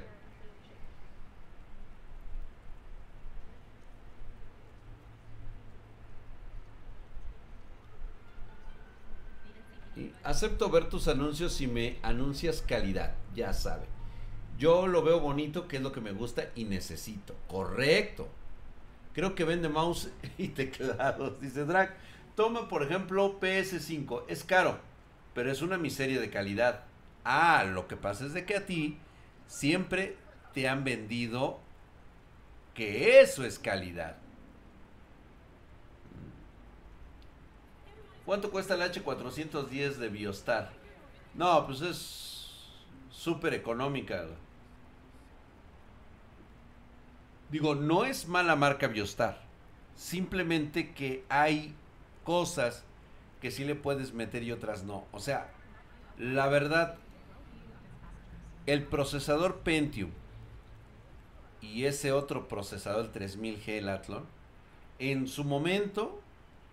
[10.24, 13.86] Acepto ver tus anuncios si me anuncias calidad, ya sabe.
[14.58, 17.36] Yo lo veo bonito, que es lo que me gusta y necesito.
[17.48, 18.28] Correcto.
[19.16, 21.96] Creo que vende mouse y teclados, dice Drag.
[22.36, 24.26] Toma, por ejemplo, PS5.
[24.28, 24.78] Es caro,
[25.34, 26.84] pero es una miseria de calidad.
[27.24, 28.98] Ah, lo que pasa es de que a ti
[29.48, 30.18] siempre
[30.54, 31.60] te han vendido
[32.74, 34.18] que eso es calidad.
[38.26, 40.72] ¿Cuánto cuesta el H410 de Biostar?
[41.36, 42.60] No, pues es
[43.12, 44.26] súper económica.
[47.56, 49.40] Digo, no es mala marca Biostar.
[49.96, 51.74] Simplemente que hay
[52.26, 52.84] cosas
[53.40, 55.06] que sí le puedes meter y otras no.
[55.14, 55.54] O sea,
[56.18, 56.98] la verdad,
[58.66, 60.12] el procesador Pentium
[61.62, 64.26] y ese otro procesador, el 3000G, el Athlon,
[65.00, 66.22] en su momento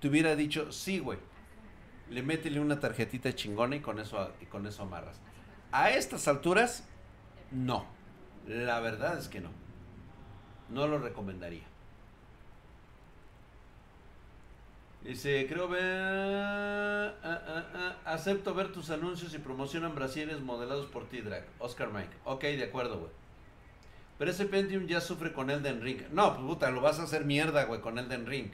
[0.00, 1.20] te hubiera dicho, sí, güey,
[2.10, 5.20] le métele una tarjetita chingona y con eso, y con eso amarras.
[5.70, 6.82] A estas alturas,
[7.52, 7.86] no.
[8.48, 9.61] La verdad es que no.
[10.68, 11.64] No lo recomendaría.
[15.04, 15.82] Dice, creo ver...
[15.82, 21.44] Ah, ah, ah, acepto ver tus anuncios y promocionan brasieres modelados por ti, Drag.
[21.58, 22.16] Oscar Mike.
[22.24, 23.10] Ok, de acuerdo, güey.
[24.18, 26.02] Pero ese Pentium ya sufre con Elden Ring.
[26.12, 28.50] No, pues puta, lo vas a hacer mierda, güey, con Elden Ring.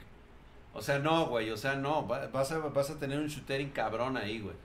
[0.73, 4.17] O sea, no, güey, o sea, no, vas a, vas a tener un shootering cabrón
[4.17, 4.55] ahí, güey.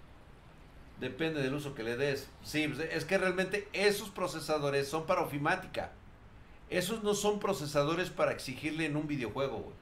[1.01, 2.31] Depende del uso que le des.
[2.43, 5.93] Sí, pues, es que realmente esos procesadores son para ofimática.
[6.75, 9.77] Esos no son procesadores para exigirle en un videojuego, güey.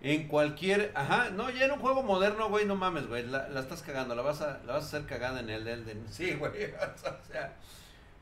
[0.00, 3.82] En cualquier, ajá, no, ya en un juego moderno, güey, no mames, güey, la, estás
[3.82, 6.06] cagando, la vas a, la vas a hacer cagada en el Elden.
[6.08, 7.56] Sí, güey, o sea,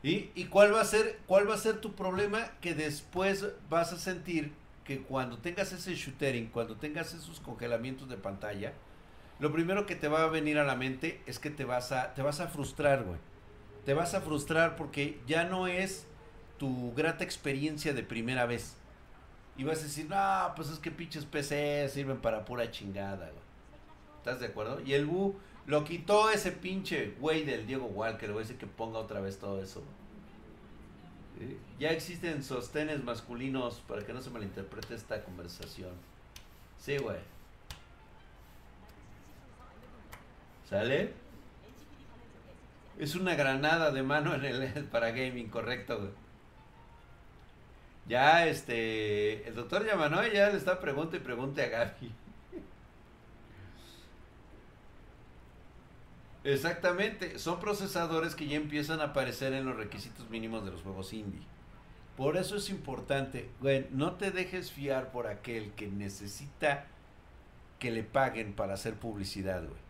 [0.01, 2.51] ¿Y, ¿Y cuál va a ser cuál va a ser tu problema?
[2.61, 4.53] Que después vas a sentir
[4.85, 8.73] que cuando tengas ese shootering, cuando tengas esos congelamientos de pantalla,
[9.39, 12.15] lo primero que te va a venir a la mente es que te vas a
[12.15, 13.19] te vas a frustrar, güey.
[13.87, 16.05] Te vas a frustrar porque ya no es
[16.57, 18.75] tu grata experiencia de primera vez.
[19.55, 23.43] Y vas a decir, no, pues es que pinches PC sirven para pura chingada, güey.
[24.17, 24.81] ¿Estás de acuerdo?
[24.85, 28.99] Y el Bu lo quitó ese pinche güey del Diego Walker, güey, ese que ponga
[28.99, 29.81] otra vez todo eso.
[31.79, 35.93] Ya existen sostenes masculinos para que no se malinterprete esta conversación.
[36.77, 37.19] Sí, güey.
[40.69, 41.26] ¿Sale?
[42.97, 46.11] Es una granada de mano en el para gaming, correcto, güey.
[48.07, 52.11] Ya, este, el doctor Yamanoy ya le está pregunta y pregunte a Gaby.
[56.45, 61.11] Exactamente, son procesadores que ya empiezan a aparecer en los requisitos mínimos de los juegos
[61.13, 61.41] indie.
[62.15, 66.87] Por eso es importante, güey, no te dejes fiar por aquel que necesita
[67.77, 69.86] que le paguen para hacer publicidad, güey.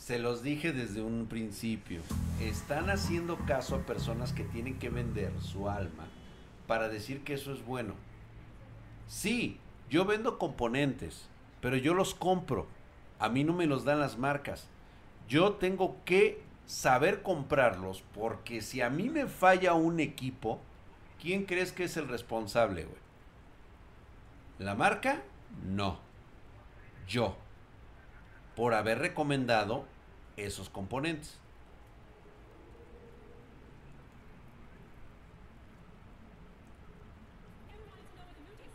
[0.00, 2.00] Se los dije desde un principio.
[2.40, 6.08] Están haciendo caso a personas que tienen que vender su alma
[6.66, 7.94] para decir que eso es bueno.
[9.06, 11.28] Sí, yo vendo componentes,
[11.60, 12.66] pero yo los compro.
[13.18, 14.66] A mí no me los dan las marcas
[15.30, 20.60] yo tengo que saber comprarlos porque si a mí me falla un equipo,
[21.22, 22.98] ¿quién crees que es el responsable, güey?
[24.58, 25.22] ¿La marca?
[25.64, 26.00] No.
[27.06, 27.36] Yo.
[28.60, 29.86] Por haber recomendado
[30.36, 31.38] esos componentes.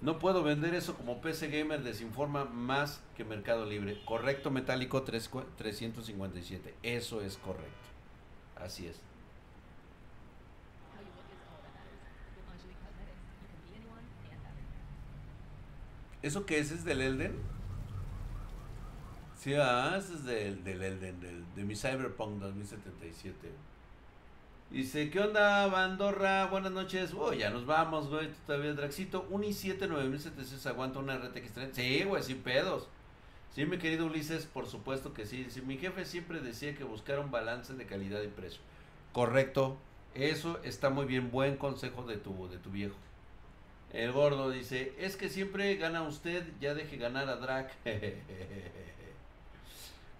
[0.01, 4.03] No puedo vender eso como PC Gamer desinforma más que Mercado Libre.
[4.05, 6.73] Correcto, Metálico 357.
[6.81, 7.69] Eso es correcto.
[8.55, 8.99] Así es.
[16.23, 16.71] ¿Eso qué es?
[16.71, 17.54] ¿Es del Elden?
[19.45, 23.51] Sí, ah, ese es del, del, del, del- de mi Cyberpunk 2077.
[24.71, 26.47] Dice, ¿qué onda, Bandorra?
[26.47, 27.13] Buenas noches.
[27.15, 28.27] Oh, ya nos vamos, güey.
[28.47, 29.27] Todavía, Draxito.
[29.29, 31.75] Un i7 9700 aguanta una RTX 30.
[31.75, 32.87] Sí, güey, sin pedos.
[33.53, 35.43] Sí, mi querido Ulises, por supuesto que sí.
[35.43, 38.61] Dice, mi jefe siempre decía que buscara un balance de calidad y precio.
[39.13, 39.77] Correcto.
[40.15, 41.29] Eso está muy bien.
[41.29, 42.95] Buen consejo de tu, de tu viejo.
[43.93, 47.71] El gordo dice, es que siempre gana usted, ya deje ganar a Drac.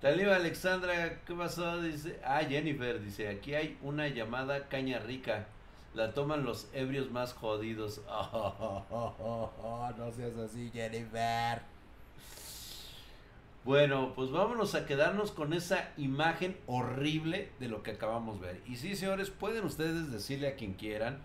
[0.01, 1.81] Taliba Alexandra, ¿qué pasó?
[1.81, 5.47] Dice, ah, Jennifer, dice, aquí hay una llamada caña rica.
[5.93, 8.01] La toman los ebrios más jodidos.
[8.07, 11.61] no seas así, Jennifer.
[13.63, 18.61] Bueno, pues vámonos a quedarnos con esa imagen horrible de lo que acabamos de ver.
[18.67, 21.19] Y sí, señores, pueden ustedes decirle a quien quieran,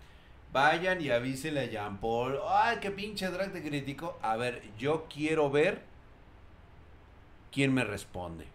[0.51, 4.17] vayan y avísenle a Jean Paul, ay, qué pinche drag te criticó.
[4.23, 5.83] A ver, yo quiero ver
[7.51, 8.47] quién me responde.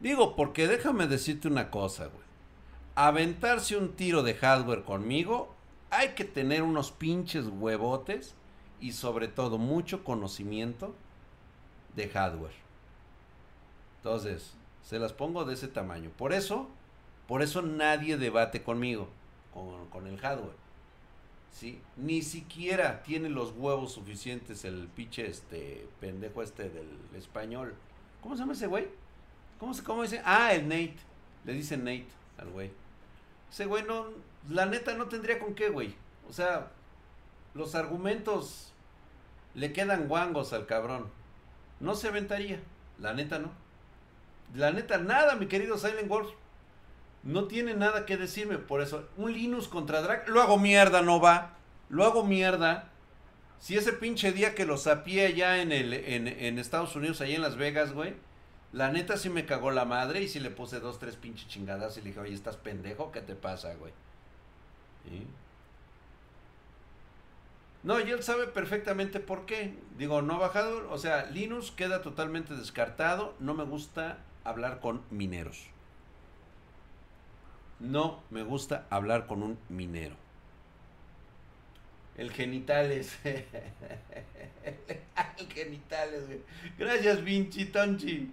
[0.00, 2.28] Digo, porque déjame decirte una cosa, güey.
[2.94, 5.54] Aventarse un tiro de hardware conmigo,
[5.90, 8.34] hay que tener unos pinches huevotes
[8.80, 10.94] y sobre todo mucho conocimiento
[11.96, 12.54] de hardware.
[13.98, 16.10] Entonces, se las pongo de ese tamaño.
[16.16, 16.68] Por eso,
[17.26, 19.08] por eso nadie debate conmigo,
[19.92, 20.56] con, el hardware.
[21.52, 21.80] ¿Sí?
[21.96, 27.74] Ni siquiera tiene los huevos suficientes el pinche este pendejo este del español.
[28.22, 28.86] ¿Cómo se llama ese güey?
[29.58, 30.22] ¿Cómo se cómo dice?
[30.24, 30.96] Ah, el Nate.
[31.44, 32.06] Le dicen Nate
[32.38, 32.70] al güey.
[33.50, 34.06] Ese güey no,
[34.48, 35.94] la neta no tendría con qué, güey.
[36.28, 36.68] O sea,
[37.54, 38.72] los argumentos
[39.54, 41.10] le quedan guangos al cabrón.
[41.80, 42.60] No se aventaría.
[42.98, 43.50] La neta no.
[44.54, 46.30] La neta nada, mi querido Silent Wolf.
[47.22, 48.58] No tiene nada que decirme.
[48.58, 50.28] Por eso, un Linux contra Drag.
[50.28, 51.56] Lo hago mierda, no va.
[51.88, 52.90] Lo hago mierda.
[53.58, 57.34] Si ese pinche día que lo sapié allá en, el, en, en Estados Unidos, allá
[57.34, 58.14] en Las Vegas, güey.
[58.72, 61.96] La neta sí me cagó la madre y sí le puse dos, tres pinches chingadas
[61.96, 63.12] y le dije, oye, ¿estás pendejo?
[63.12, 63.92] ¿Qué te pasa, güey?
[67.82, 69.74] No, y él sabe perfectamente por qué.
[69.96, 73.34] Digo, no ha bajado, o sea, Linux queda totalmente descartado.
[73.38, 75.70] No me gusta hablar con mineros.
[77.80, 80.16] No me gusta hablar con un minero.
[82.16, 83.16] El genitales.
[83.24, 83.44] El
[85.52, 86.42] genitales, güey.
[86.76, 88.32] Gracias, Vinci Tonchi.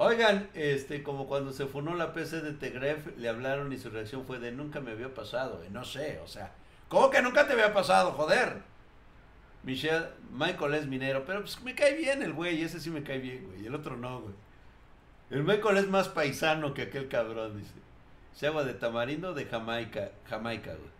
[0.00, 4.24] Oigan, este, como cuando se funó la PC de Tegref, le hablaron y su reacción
[4.24, 6.52] fue de nunca me había pasado, no sé, o sea,
[6.88, 8.62] ¿cómo que nunca te había pasado, joder?
[9.64, 13.18] Michelle, Michael es minero, pero pues me cae bien el güey, ese sí me cae
[13.18, 14.34] bien, güey, el otro no, güey.
[15.30, 17.74] El Michael es más paisano que aquel cabrón, dice.
[18.34, 20.90] Se agua de tamarindo de Jamaica, Jamaica, güey.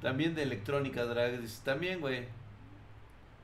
[0.00, 2.28] También de electrónica drag, dice, también, güey.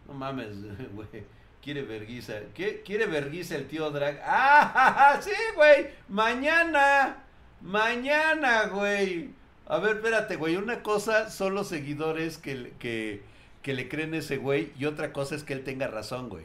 [0.06, 0.54] No mames,
[0.94, 1.35] güey.
[1.66, 2.34] Quiere verguiza.
[2.54, 2.82] ¿Qué?
[2.84, 4.22] ¿Quiere verguiza el tío Drag?
[4.24, 5.18] ¡Ah!
[5.20, 5.88] Sí, güey.
[6.08, 7.24] Mañana.
[7.60, 9.30] Mañana, güey.
[9.66, 10.54] A ver, espérate, güey.
[10.54, 13.24] Una cosa son los seguidores que, que,
[13.62, 14.72] que le creen a ese güey.
[14.78, 16.44] Y otra cosa es que él tenga razón, güey.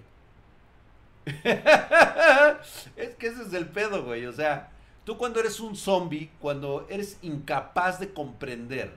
[1.27, 4.25] es que ese es el pedo, güey.
[4.25, 4.71] O sea,
[5.03, 8.91] tú cuando eres un zombie, cuando eres incapaz de comprender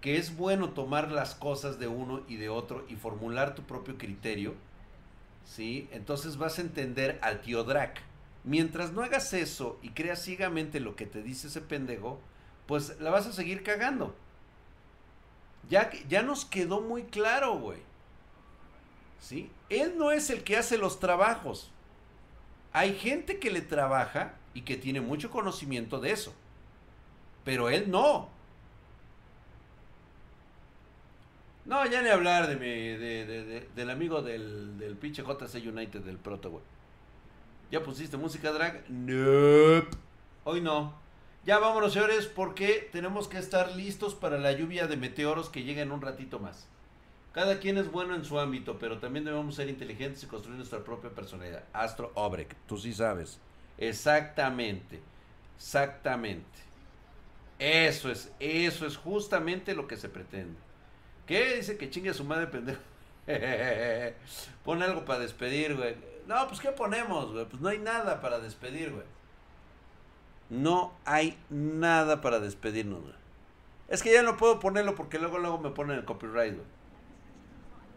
[0.00, 3.96] que es bueno tomar las cosas de uno y de otro y formular tu propio
[3.96, 4.54] criterio,
[5.48, 5.88] ¿sí?
[5.92, 8.00] Entonces vas a entender al tío Drac.
[8.44, 12.20] Mientras no hagas eso y creas ciegamente lo que te dice ese pendejo,
[12.66, 14.14] pues la vas a seguir cagando.
[15.68, 17.80] Ya, ya nos quedó muy claro, güey.
[19.20, 19.50] ¿Sí?
[19.68, 21.70] Él no es el que hace los trabajos.
[22.72, 26.32] Hay gente que le trabaja y que tiene mucho conocimiento de eso.
[27.44, 28.28] Pero él no.
[31.68, 35.56] No, ya ni hablar de mi, de, de, de, del amigo del, del pinche JC
[35.66, 36.64] United del proto, güey.
[37.70, 38.88] ¿Ya pusiste música drag?
[38.88, 39.90] Nope.
[40.44, 40.94] Hoy no.
[41.44, 45.82] Ya vámonos, señores, porque tenemos que estar listos para la lluvia de meteoros que llega
[45.82, 46.66] en un ratito más.
[47.34, 50.82] Cada quien es bueno en su ámbito, pero también debemos ser inteligentes y construir nuestra
[50.82, 51.64] propia personalidad.
[51.74, 53.38] Astro Obrek, tú sí sabes.
[53.76, 55.02] Exactamente.
[55.58, 56.60] Exactamente.
[57.58, 60.67] Eso es, eso es justamente lo que se pretende.
[61.28, 61.56] ¿Qué?
[61.56, 62.80] Dice que chingue a su madre, pendejo.
[64.64, 65.94] Pon algo para despedir, güey.
[66.26, 67.44] No, pues ¿qué ponemos, güey?
[67.44, 69.04] Pues no hay nada para despedir, güey.
[70.48, 73.14] No hay nada para despedirnos, güey.
[73.88, 76.66] Es que ya no puedo ponerlo porque luego, luego me ponen el copyright, güey.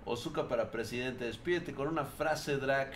[0.04, 2.92] Ozuka para presidente, despídete con una frase drag.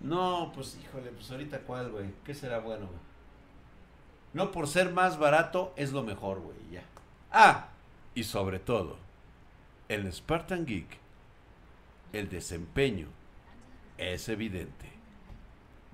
[0.00, 2.06] No, pues híjole, pues ahorita cuál, güey.
[2.24, 2.98] ¿Qué será bueno, güey?
[4.32, 6.82] No por ser más barato es lo mejor, güey, ya.
[7.30, 7.68] Ah,
[8.14, 8.96] y sobre todo,
[9.92, 10.98] el Spartan Geek
[12.14, 13.08] el desempeño
[13.98, 14.90] es evidente.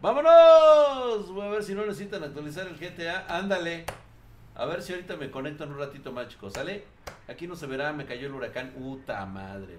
[0.01, 1.33] ¡Vámonos!
[1.33, 3.27] Voy a ver si no necesitan actualizar el GTA.
[3.29, 3.85] Ándale.
[4.55, 6.53] A ver si ahorita me conecto en un ratito más, chicos.
[6.53, 6.85] ¿Sale?
[7.29, 8.73] Aquí no se verá, me cayó el huracán.
[8.77, 9.79] ¡Uta madre!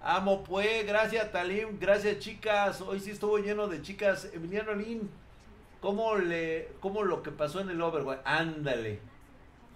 [0.00, 2.80] Amo pues, gracias Talim, gracias chicas.
[2.82, 4.30] Hoy sí estuvo lleno de chicas.
[4.32, 5.10] Emiliano Lin,
[5.80, 8.20] ¿cómo, le, cómo lo que pasó en el Overwatch?
[8.24, 9.00] Ándale.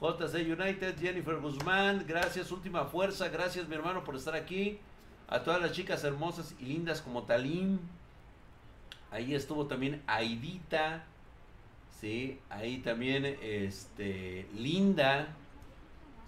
[0.03, 4.81] JC United, Jennifer Guzmán, gracias, última fuerza, gracias mi hermano por estar aquí.
[5.29, 7.79] A todas las chicas hermosas y lindas como Talim.
[9.13, 11.05] Ahí estuvo también Aidita.
[12.01, 15.29] Sí, ahí también este Linda.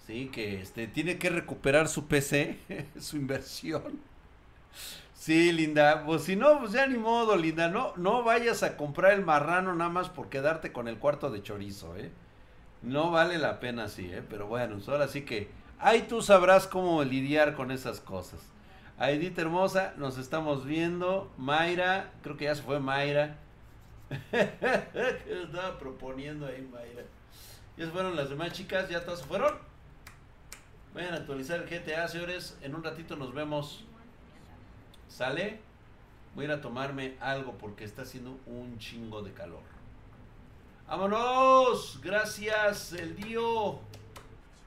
[0.07, 2.57] Sí, que este tiene que recuperar su PC,
[2.99, 3.99] su inversión.
[5.13, 9.13] Sí, Linda, pues si no, pues ya ni modo, Linda, no, no vayas a comprar
[9.13, 12.09] el marrano nada más por quedarte con el cuarto de chorizo, ¿eh?
[12.85, 14.23] No vale la pena así, ¿eh?
[14.29, 18.39] Pero bueno, ahora sí que ahí tú sabrás cómo lidiar con esas cosas.
[18.99, 21.31] Aidita hermosa, nos estamos viendo.
[21.37, 23.37] Mayra, creo que ya se fue Mayra.
[24.31, 27.03] estaba proponiendo ahí Mayra.
[27.75, 29.57] Ya se fueron las demás chicas, ya todas se fueron.
[30.93, 32.55] Vayan a actualizar el GTA, señores.
[32.61, 33.83] En un ratito nos vemos.
[35.09, 35.59] ¿Sale?
[36.35, 39.74] Voy a ir a tomarme algo porque está haciendo un chingo de calor.
[40.87, 41.99] ¡Vámonos!
[42.03, 43.79] Gracias, el Dio.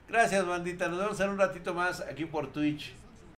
[0.09, 0.89] Gracias, bandita.
[0.89, 2.98] Nos vemos en un ratito más aquí por Twitch.